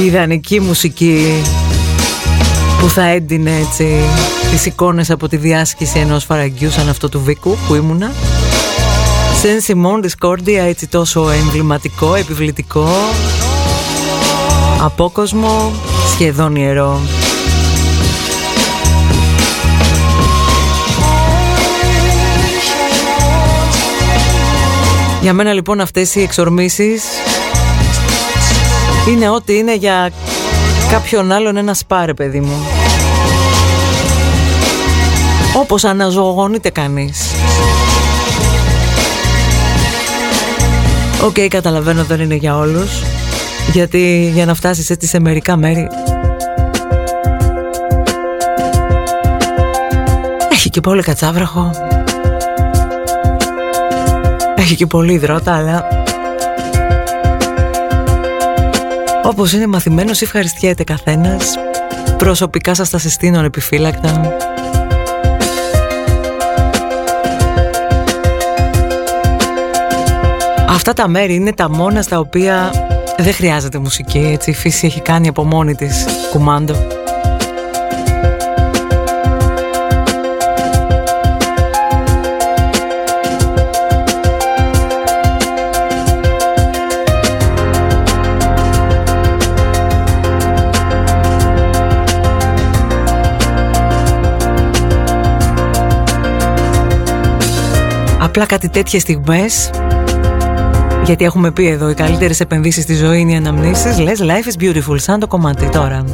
η 0.00 0.04
ιδανική 0.04 0.60
μουσική 0.60 1.42
που 2.80 2.88
θα 2.88 3.04
έντυνε 3.04 3.50
έτσι 3.56 3.94
τις 4.50 4.66
εικόνες 4.66 5.10
από 5.10 5.28
τη 5.28 5.36
διάσκηση 5.36 5.98
ενός 5.98 6.24
φαραγγιού 6.24 6.70
σαν 6.70 6.88
αυτό 6.88 7.08
του 7.08 7.22
Βίκου 7.22 7.56
που 7.66 7.74
ήμουνα. 7.74 8.12
Σεν 9.40 9.60
Σιμών 9.60 10.04
Discordia 10.04 10.64
έτσι 10.66 10.86
τόσο 10.86 11.30
εμβληματικό, 11.30 12.14
επιβλητικό, 12.14 12.88
απόκοσμο, 14.82 15.72
σχεδόν 16.14 16.56
ιερό. 16.56 17.00
Για 25.22 25.32
μένα 25.32 25.52
λοιπόν 25.52 25.80
αυτές 25.80 26.14
οι 26.14 26.22
εξορμήσεις 26.22 27.02
είναι 29.08 29.28
ό,τι 29.28 29.56
είναι 29.56 29.74
για 29.74 30.10
κάποιον 30.90 31.32
άλλον 31.32 31.56
ένα 31.56 31.74
σπα, 31.74 32.01
ρε 32.01 32.14
παιδί 32.14 32.40
μου. 32.40 32.66
Όπως 35.56 35.84
αναζωογονείται 35.84 36.70
κανείς. 36.70 37.20
OK, 41.24 41.34
okay, 41.36 41.46
καταλαβαίνω 41.48 42.04
δεν 42.04 42.20
είναι 42.20 42.34
για 42.34 42.56
όλους. 42.56 43.02
Γιατί 43.72 44.30
για 44.34 44.46
να 44.46 44.54
φτάσεις 44.54 44.90
έτσι 44.90 45.06
σε 45.06 45.20
μερικά 45.20 45.56
μέρη 45.56 45.88
Έχει 50.50 50.70
και 50.70 50.80
πολύ 50.80 51.02
κατσάβραχο 51.02 51.70
Έχει 54.62 54.76
και 54.76 54.86
πολύ 54.86 55.12
υδρότα 55.12 55.54
αλλά 55.54 55.88
Όπως 59.24 59.52
είναι 59.52 59.66
μαθημένος 59.66 60.20
ή 60.20 60.24
ευχαριστιέται 60.24 60.84
καθένας. 60.84 61.54
Προσωπικά 62.16 62.74
σας 62.74 62.90
τα 62.90 62.98
συστήνω 62.98 63.44
επιφύλακτα. 63.44 64.36
Αυτά 70.68 70.92
τα 70.92 71.08
μέρη 71.08 71.34
είναι 71.34 71.52
τα 71.52 71.70
μόνα 71.70 72.02
στα 72.02 72.18
οποία 72.18 72.70
δεν 73.18 73.32
χρειάζεται 73.32 73.78
μουσική, 73.78 74.18
έτσι. 74.18 74.50
Η 74.50 74.54
φύση 74.54 74.86
έχει 74.86 75.00
κάνει 75.00 75.28
από 75.28 75.44
μόνη 75.44 75.74
της 75.74 76.04
κουμάντο. 76.30 77.01
Απλά 98.32 98.46
κάτι 98.46 98.68
τέτοιες 98.68 99.02
στιγμές. 99.02 99.70
Γιατί 101.04 101.24
έχουμε 101.24 101.52
πει 101.52 101.66
εδώ 101.66 101.90
οι 101.90 101.94
καλύτερες 101.94 102.40
επενδύσεις 102.40 102.82
στη 102.82 102.94
ζωή 102.94 103.20
είναι 103.20 103.32
οι 103.32 103.36
αναμνήσεις. 103.36 103.98
Λες 103.98 104.20
life 104.22 104.52
is 104.52 104.62
beautiful 104.64 104.96
σαν 104.96 105.20
το 105.20 105.26
κομμάτι. 105.26 105.68
Τώρα 105.68 106.04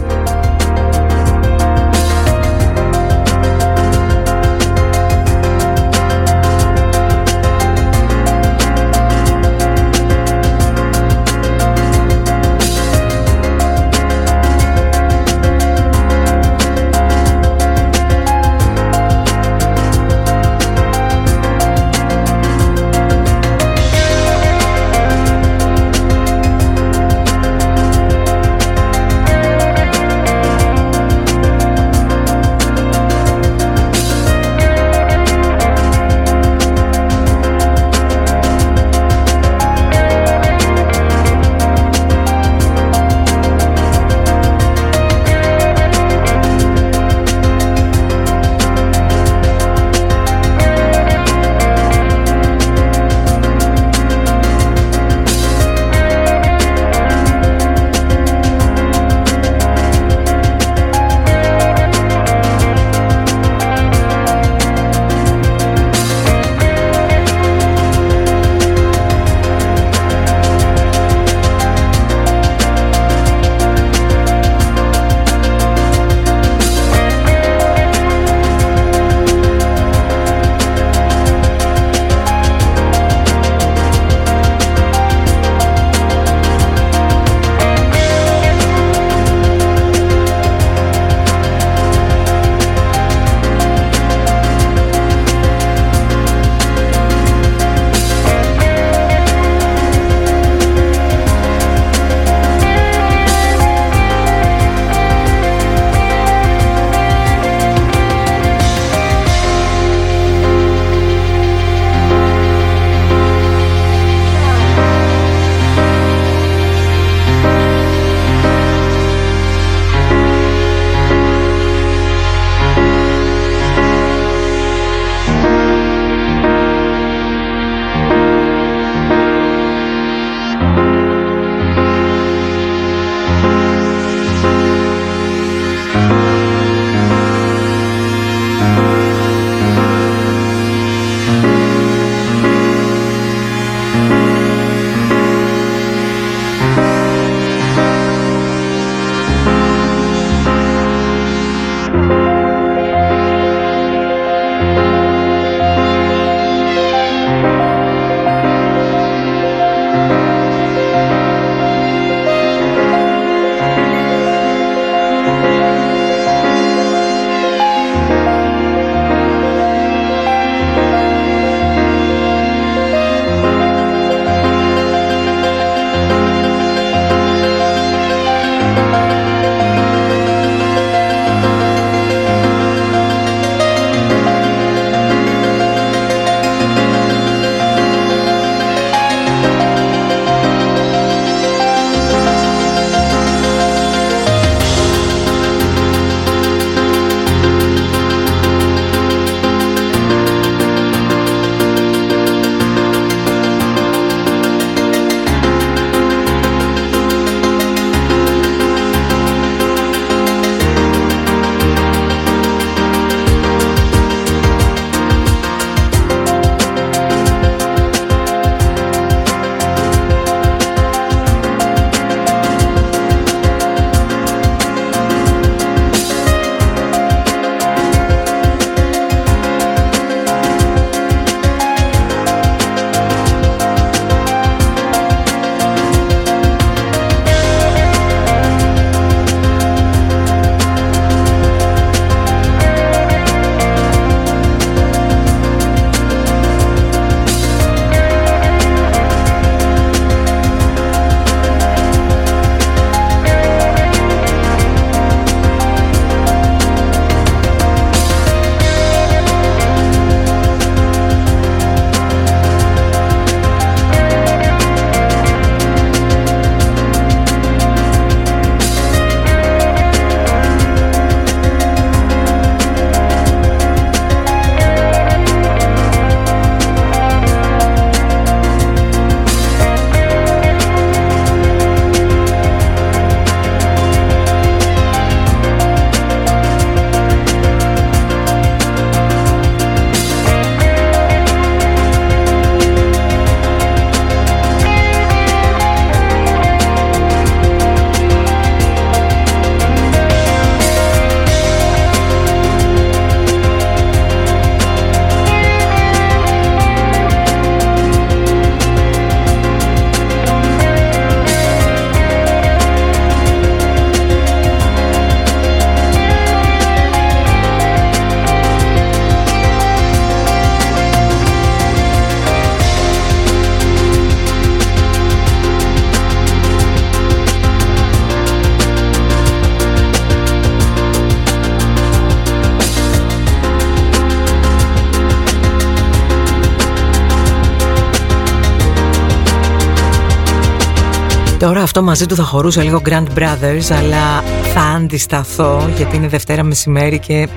αυτό 341.79 341.91
μαζί 341.91 342.07
του 342.07 342.15
θα 342.15 342.23
χωρούσε 342.23 342.63
λίγο 342.63 342.83
Grand 342.89 343.07
Brothers 343.19 343.71
αλλά 343.71 344.23
θα 344.55 344.61
αντισταθώ 344.61 345.71
γιατί 345.77 345.97
είναι 345.97 346.09
Δευτέρα 346.09 346.43
μεσημέρι 346.43 346.99
και 346.99 347.29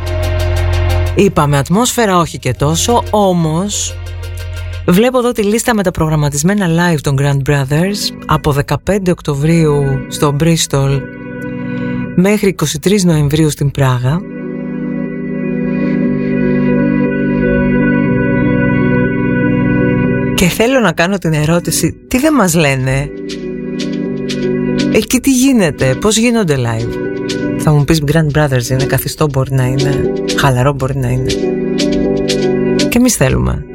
είπαμε 1.15 1.57
ατμόσφαιρα 1.57 2.17
όχι 2.17 2.39
και 2.39 2.53
τόσο. 2.53 3.03
Όμως 3.09 3.97
βλέπω 4.87 5.17
εδώ 5.17 5.31
τη 5.31 5.43
λίστα 5.43 5.75
με 5.75 5.83
τα 5.83 5.91
προγραμματισμένα 5.91 6.67
live 6.67 6.99
των 7.01 7.15
Grand 7.19 7.49
Brothers 7.49 8.15
από 8.25 8.55
15 8.87 8.97
Οκτωβρίου 9.09 10.05
στο 10.07 10.35
Bristol 10.39 10.99
μέχρι 12.15 12.55
23 12.85 13.01
Νοεμβρίου 13.03 13.49
στην 13.49 13.71
Πράγα. 13.71 14.19
Και 20.35 20.45
θέλω 20.45 20.79
να 20.79 20.91
κάνω 20.91 21.17
την 21.17 21.33
ερώτηση 21.33 21.93
τι 22.07 22.19
δεν 22.19 22.33
μας 22.33 22.55
λένε; 22.55 23.09
Εκεί 24.93 25.19
τι 25.19 25.31
γίνεται, 25.31 25.95
πώς 25.95 26.17
γίνονται 26.17 26.55
live; 26.57 26.93
Θα 27.59 27.71
μου 27.71 27.83
πεις 27.83 28.03
Grand 28.11 28.37
Brothers 28.37 28.69
είναι 28.69 28.85
καθιστό 28.85 29.27
μπορεί 29.31 29.53
να 29.53 29.65
είναι, 29.65 30.13
χαλαρό 30.37 30.73
μπορεί 30.73 30.97
να 30.97 31.09
είναι. 31.09 31.31
Και 32.89 32.97
εμείς 32.97 33.15
θέλουμε. 33.15 33.65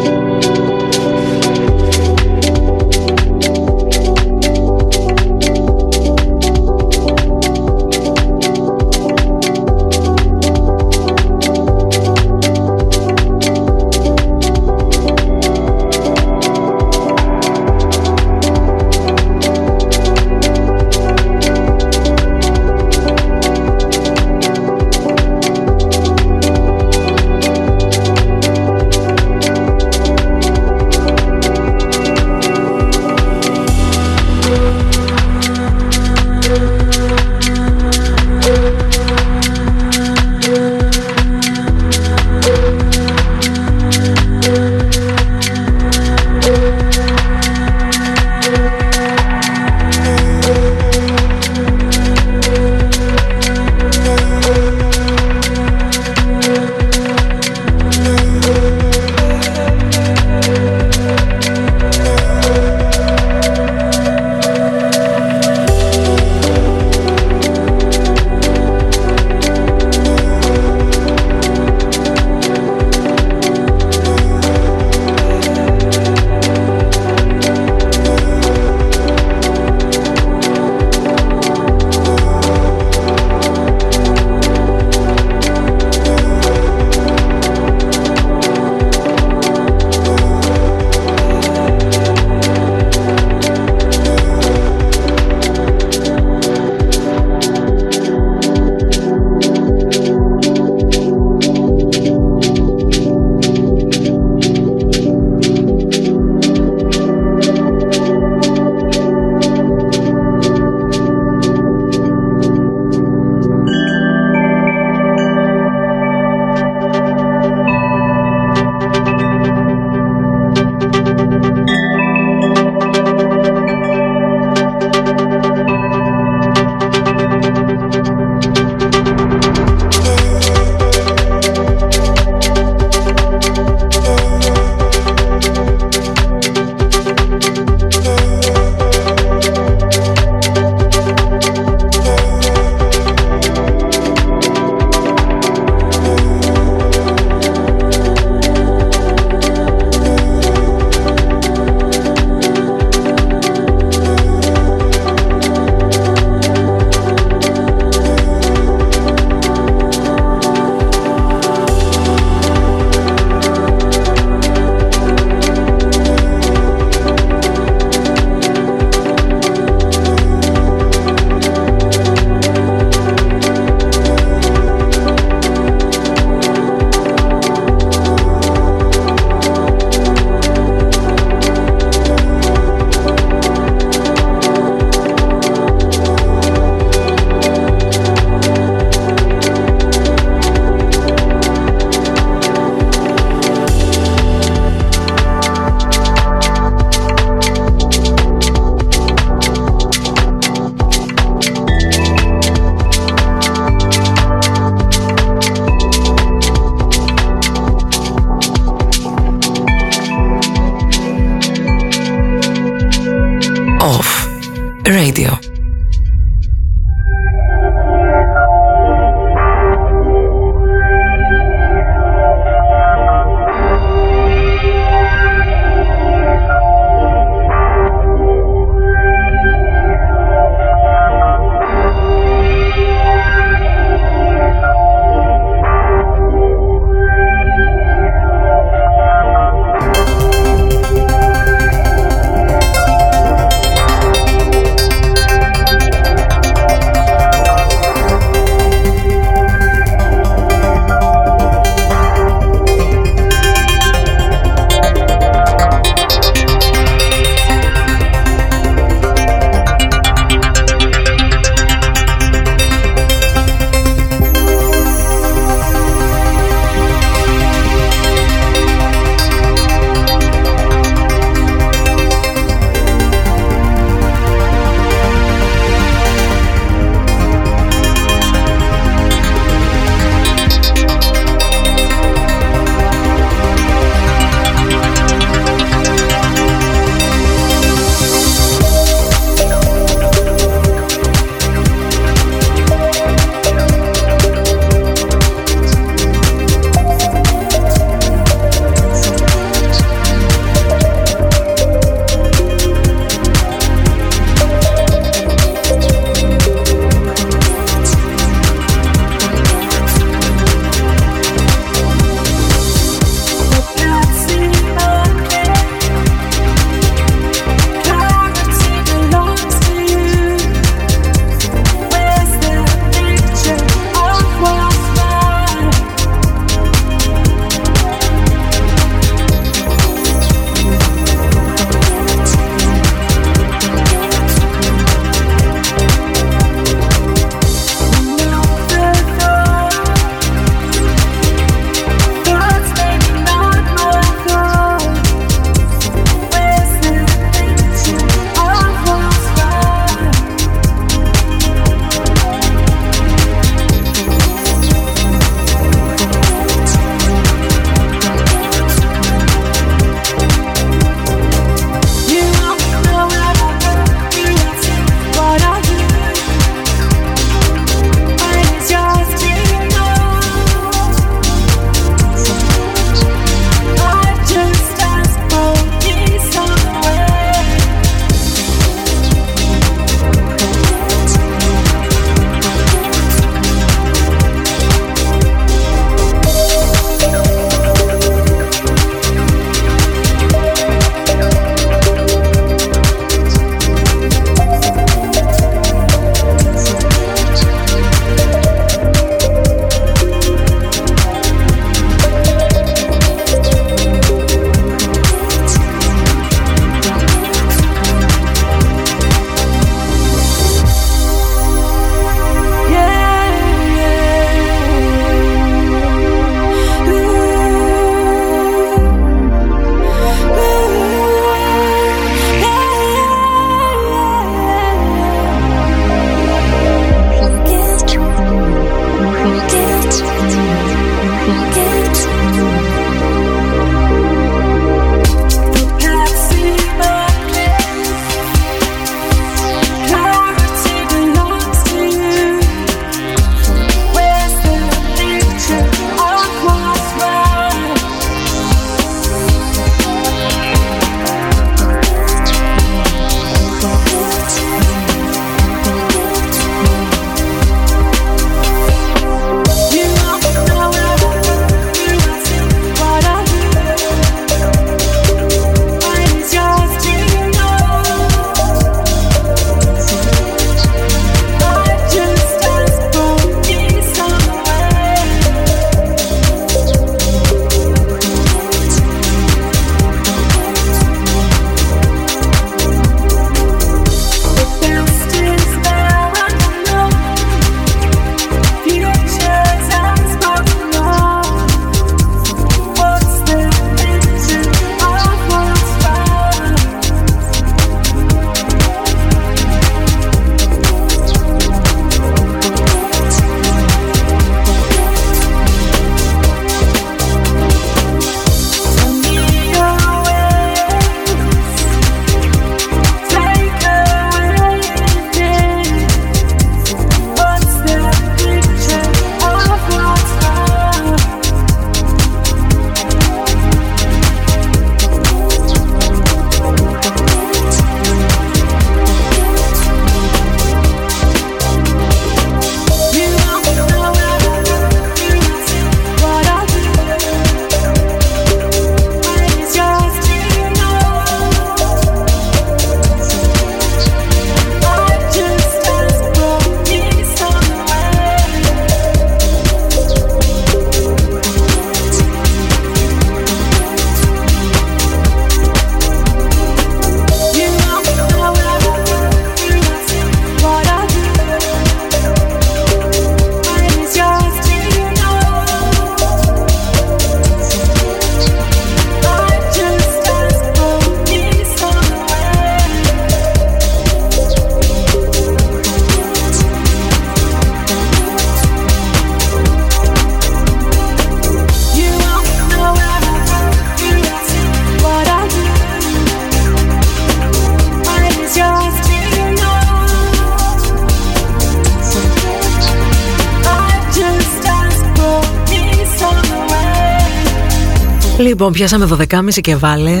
Πιάσαμε 598.54 598.88
12.30 598.90 599.40
και 599.40 599.56
βάλε. 599.56 600.00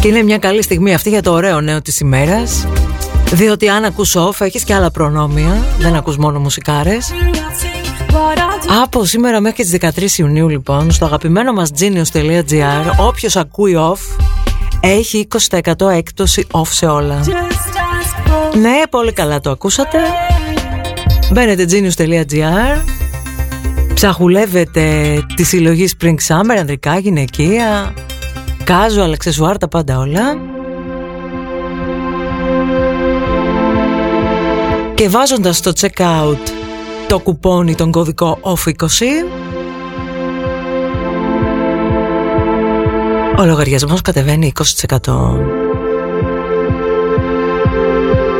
Και 0.00 0.08
είναι 0.08 0.22
μια 0.22 0.38
καλή 0.38 0.62
στιγμή 0.62 0.94
αυτή 0.94 1.08
για 1.08 1.22
το 1.22 1.32
ωραίο 1.32 1.60
νέο 1.60 1.82
της 1.82 2.00
ημέρας. 2.00 2.66
Διότι 3.32 3.68
αν 3.68 3.84
ακούς 3.84 4.16
off 4.16 4.40
έχεις 4.40 4.64
και 4.64 4.74
άλλα 4.74 4.90
προνόμια. 4.90 5.64
Δεν 5.78 5.94
ακούς 5.94 6.16
μόνο 6.16 6.38
μουσικάρες. 6.38 7.12
Από 8.82 9.04
σήμερα 9.04 9.40
μέχρι 9.40 9.64
τις 9.64 9.78
13 9.80 10.18
Ιουνίου 10.18 10.48
λοιπόν 10.48 10.90
στο 10.90 11.04
αγαπημένο 11.04 11.52
μας 11.52 11.70
genius.gr 11.78 13.06
όποιος 13.06 13.36
ακούει 13.36 13.74
off 13.78 14.24
έχει 14.80 15.28
20% 15.50 15.88
έκπτωση 15.90 16.46
off 16.50 16.68
σε 16.70 16.86
όλα. 16.86 17.20
Ναι, 18.60 18.80
πολύ 18.90 19.12
καλά 19.12 19.40
το 19.40 19.50
ακούσατε. 19.50 19.98
Μπαίνετε 21.32 21.66
genius.gr 21.70 22.93
Ψαχουλεύετε 24.04 25.18
τη 25.34 25.44
συλλογή 25.44 25.88
Spring 25.98 26.16
Summer, 26.28 26.56
ανδρικά, 26.58 26.98
γυναικεία, 26.98 27.94
casual, 28.66 29.10
αξεσουάρ, 29.12 29.58
τα 29.58 29.68
πάντα 29.68 29.98
όλα. 29.98 30.22
Και 34.94 35.08
βάζοντας 35.08 35.56
στο 35.56 35.72
checkout 35.80 36.38
το 37.08 37.18
κουπόνι, 37.18 37.74
τον 37.74 37.90
κωδικό 37.90 38.38
OFF20 38.42 39.02
Ο 43.38 43.44
λογαριασμός 43.44 44.00
κατεβαίνει 44.00 44.52
20% 44.54 45.12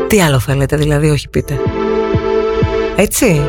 Τι 0.07 0.21
άλλο 0.21 0.39
θέλετε 0.39 0.75
δηλαδή, 0.77 1.09
όχι 1.09 1.29
πείτε. 1.29 1.59
Έτσι 2.95 3.41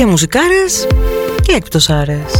και 0.00 0.06
μουσικάρες 0.06 0.86
και 1.42 1.52
εκτοσάρες. 1.52 2.32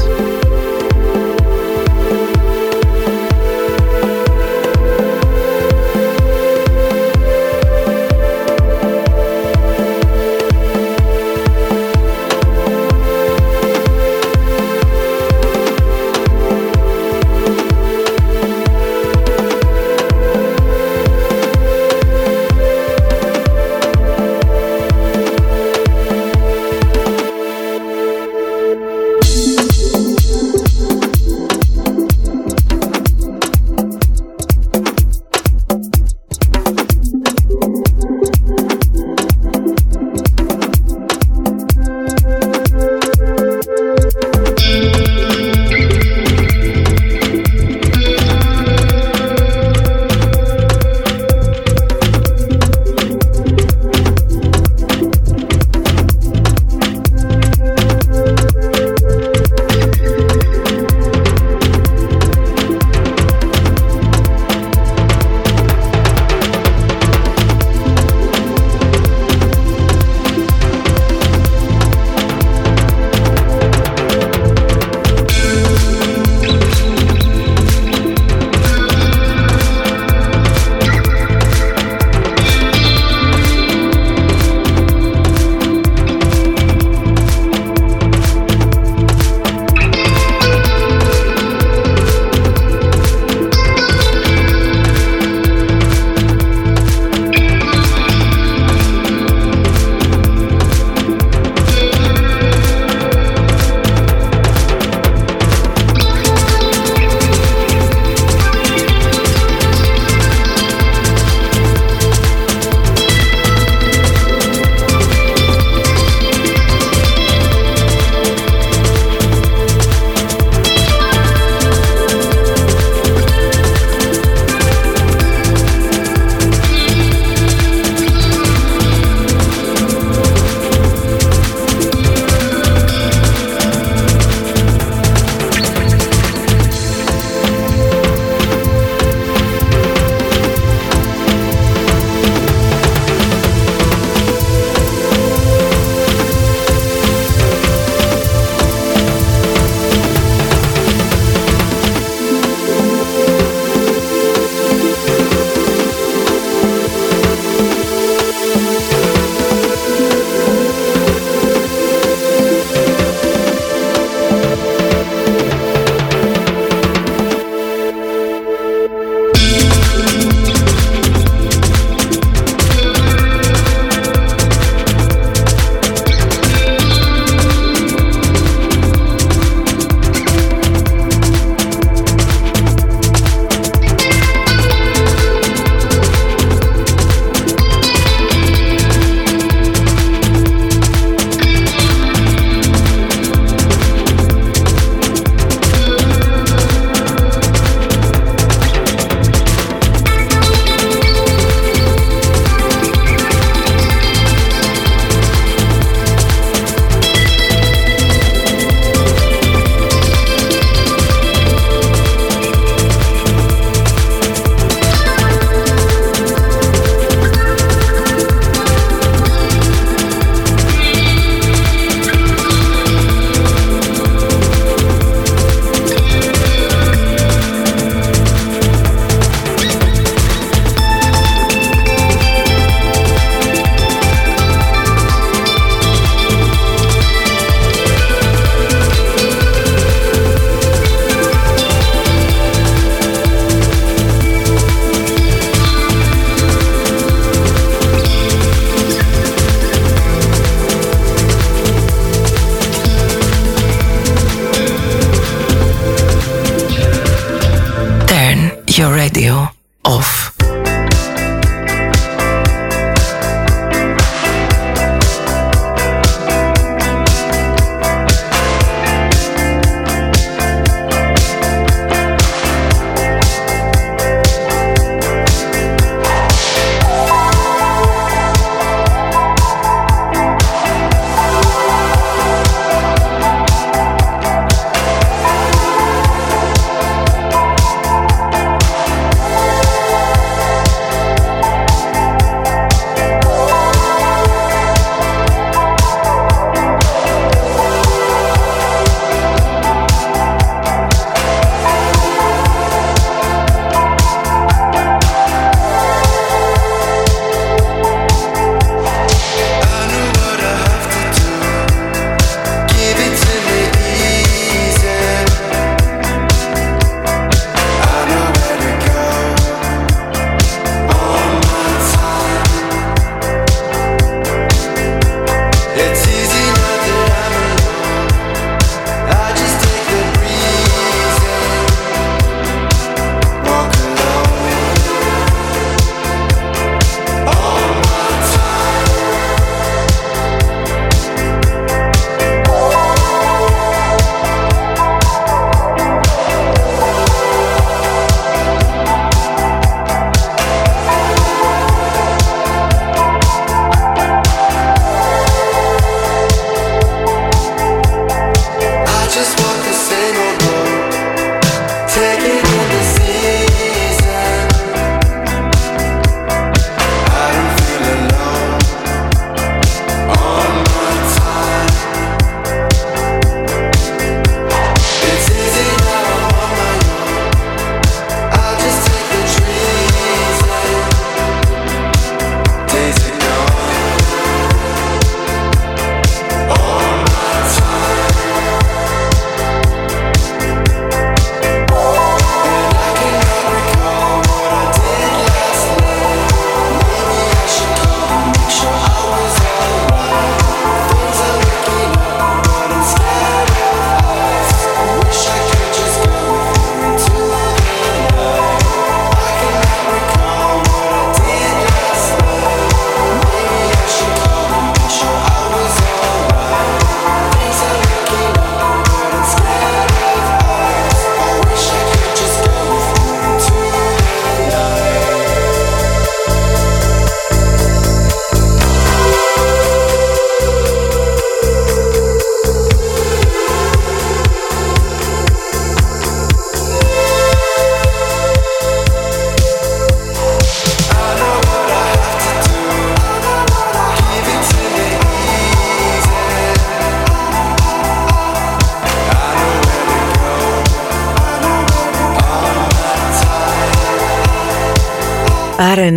Radio 259.20 259.59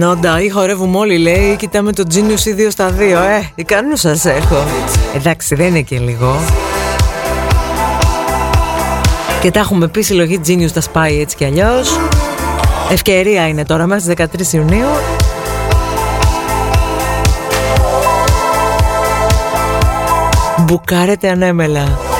90 0.01 0.43
ή 0.43 0.49
χορεύουμε 0.49 0.97
όλοι 0.97 1.17
λέει 1.17 1.55
Κοιτάμε 1.55 1.91
το 1.93 2.03
Genius 2.13 2.45
ή 2.45 2.51
δύο 2.51 2.69
στα 2.69 2.89
δύο, 2.89 3.17
Ε, 3.17 3.51
ικανού 3.55 3.95
σας 3.95 4.25
έχω. 4.25 4.63
Εντάξει 5.15 5.55
δεν 5.55 5.67
είναι 5.67 5.81
και 5.81 5.99
λίγο. 5.99 6.35
Και 9.41 9.51
τα 9.51 9.59
έχουμε 9.59 9.87
πει 9.87 10.01
συλλογή 10.01 10.39
Genius 10.47 10.71
τα 10.73 10.81
σπάει 10.81 11.19
έτσι 11.19 11.35
κι 11.35 11.45
αλλιώς. 11.45 11.99
Ευκαιρία 12.91 13.47
είναι 13.47 13.65
τώρα 13.65 13.87
μέσα 13.87 14.11
στι 14.11 14.27
13 14.37 14.53
Ιουνίου. 14.53 14.87
Μπουκάρετε 20.57 21.29
ανέμελα. 21.29 22.12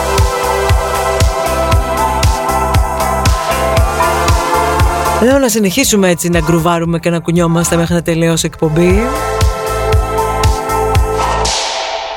Λέω 5.21 5.37
να 5.39 5.49
συνεχίσουμε 5.49 6.09
έτσι 6.09 6.29
να 6.29 6.39
γκρουβάρουμε 6.39 6.99
και 6.99 7.09
να 7.09 7.19
κουνιόμαστε 7.19 7.75
μέχρι 7.75 7.93
να 7.93 8.01
τελειώσει 8.01 8.45
εκπομπή. 8.45 8.93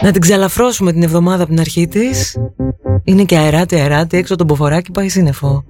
Να 0.01 0.13
την 0.13 0.21
ξαλαφρώσουμε 0.21 0.93
την 0.93 1.03
εβδομάδα 1.03 1.43
από 1.43 1.51
την 1.51 1.61
αρχή 1.61 1.89
της 1.89 2.39
Είναι 3.05 3.25
και 3.25 3.37
αεράτη 3.37 3.77
αεράτη, 3.77 4.17
έξω 4.17 4.37
τον 4.37 4.47
ποφοράκι 4.47 4.91
πάει 4.91 5.09
σύννεφο. 5.09 5.65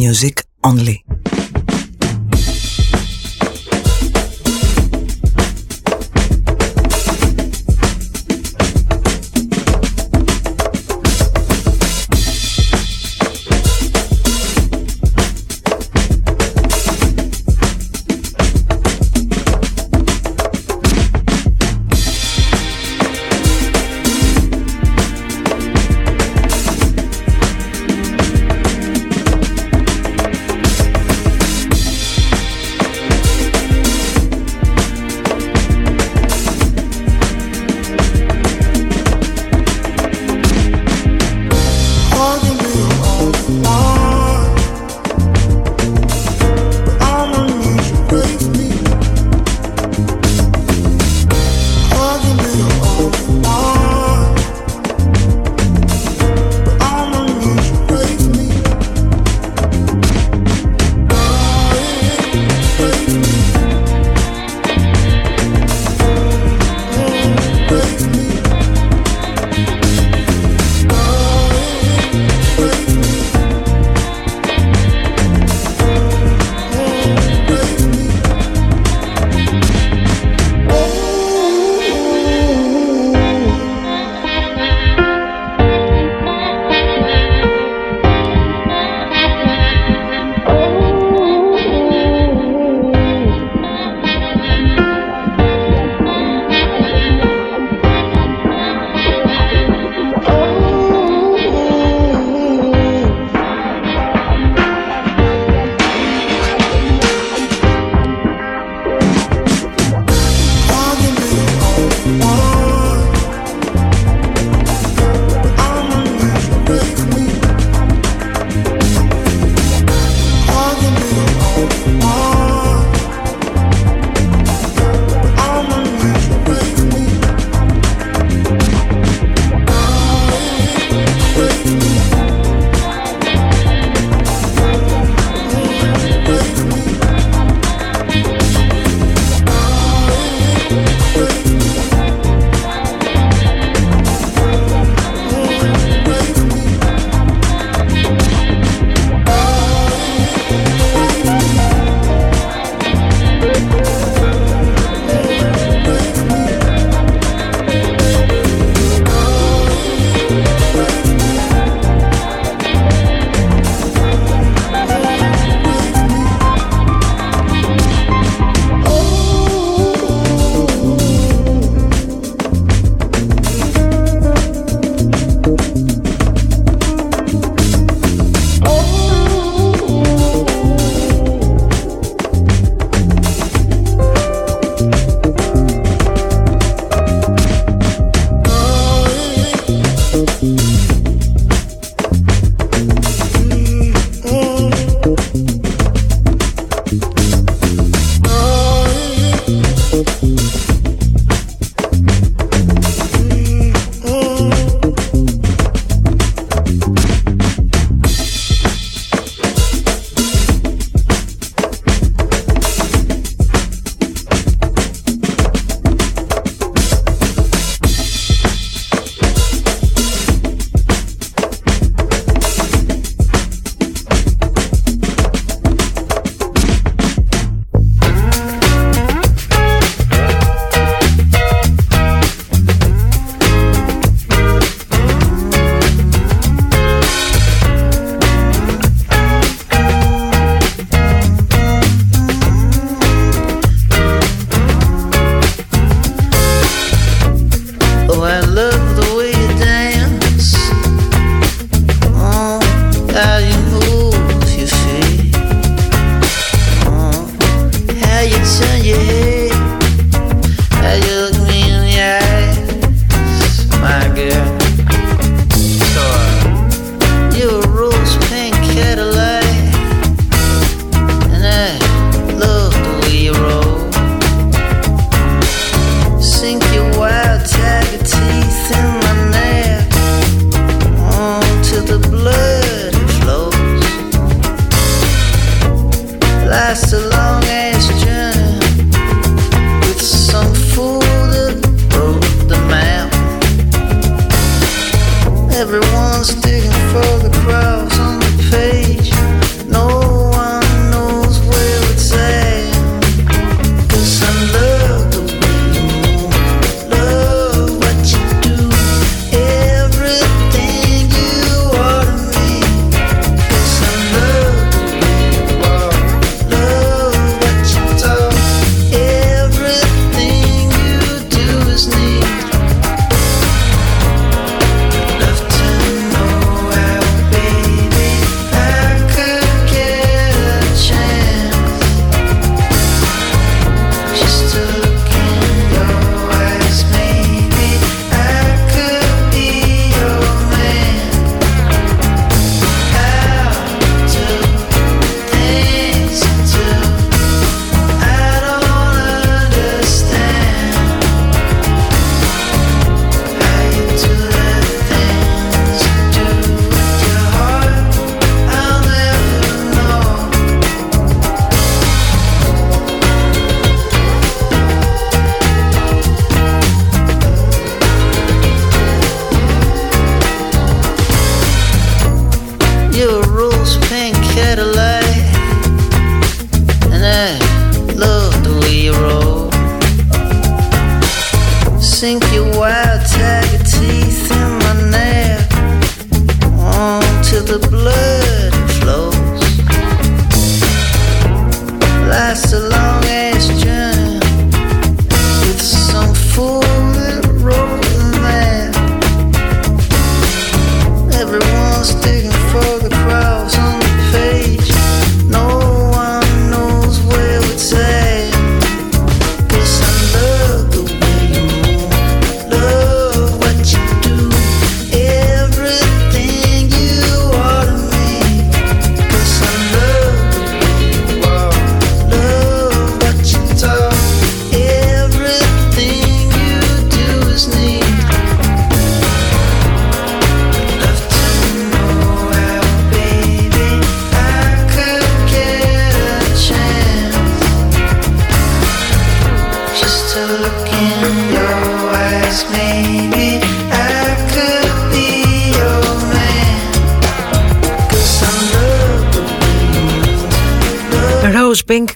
music 0.00 0.44
only. 0.64 1.04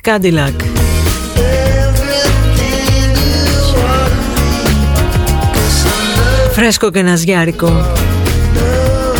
Cadillac. 0.04 0.52
Φρέσκο 6.52 6.90
και 6.90 7.02
ναζιάρικο. 7.02 7.92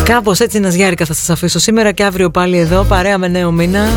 Κάπως 0.03 0.39
έτσι 0.39 0.59
ναζιάρικα 0.59 1.05
θα 1.05 1.13
σας 1.13 1.29
αφήσω 1.29 1.59
σήμερα 1.59 1.91
και 1.91 2.03
αύριο 2.03 2.29
πάλι 2.29 2.57
εδώ 2.57 2.83
παρέα 2.83 3.17
με 3.17 3.27
νέο 3.27 3.51
μήνα. 3.51 3.89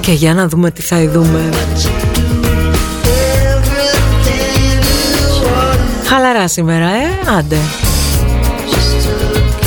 Και 0.00 0.12
για 0.12 0.34
να 0.34 0.48
δούμε 0.48 0.70
τι 0.70 0.82
θα 0.82 1.00
ειδούμε. 1.00 1.48
Χαλαρά 6.04 6.48
σήμερα, 6.48 6.86
ε, 6.86 7.38
άντε. 7.38 7.56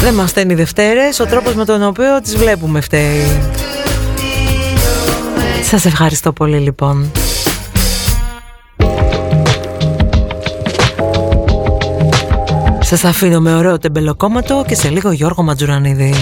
Δεν 0.06 0.14
μας 0.14 0.30
φταίνει 0.30 0.53
Δευτέρες, 0.53 1.19
ο 1.19 1.23
ναι. 1.23 1.30
τρόπος 1.30 1.53
με 1.53 1.65
τον 1.65 1.84
οποίο 1.84 2.22
τις 2.22 2.38
βλέπουμε 2.38 2.82
φταίει. 2.82 3.41
Σας 5.64 5.86
ευχαριστώ 5.86 6.32
πολύ 6.32 6.57
λοιπόν. 6.57 7.11
Σας 12.80 13.03
αφήνω 13.03 13.40
με 13.40 13.56
ωραίο 13.56 13.77
τεμπελοκόμματο 13.77 14.64
και 14.68 14.76
σε 14.76 14.90
λίγο 14.90 15.11
Γιώργο 15.11 15.44
Ματζουρανίδη. 15.44 16.14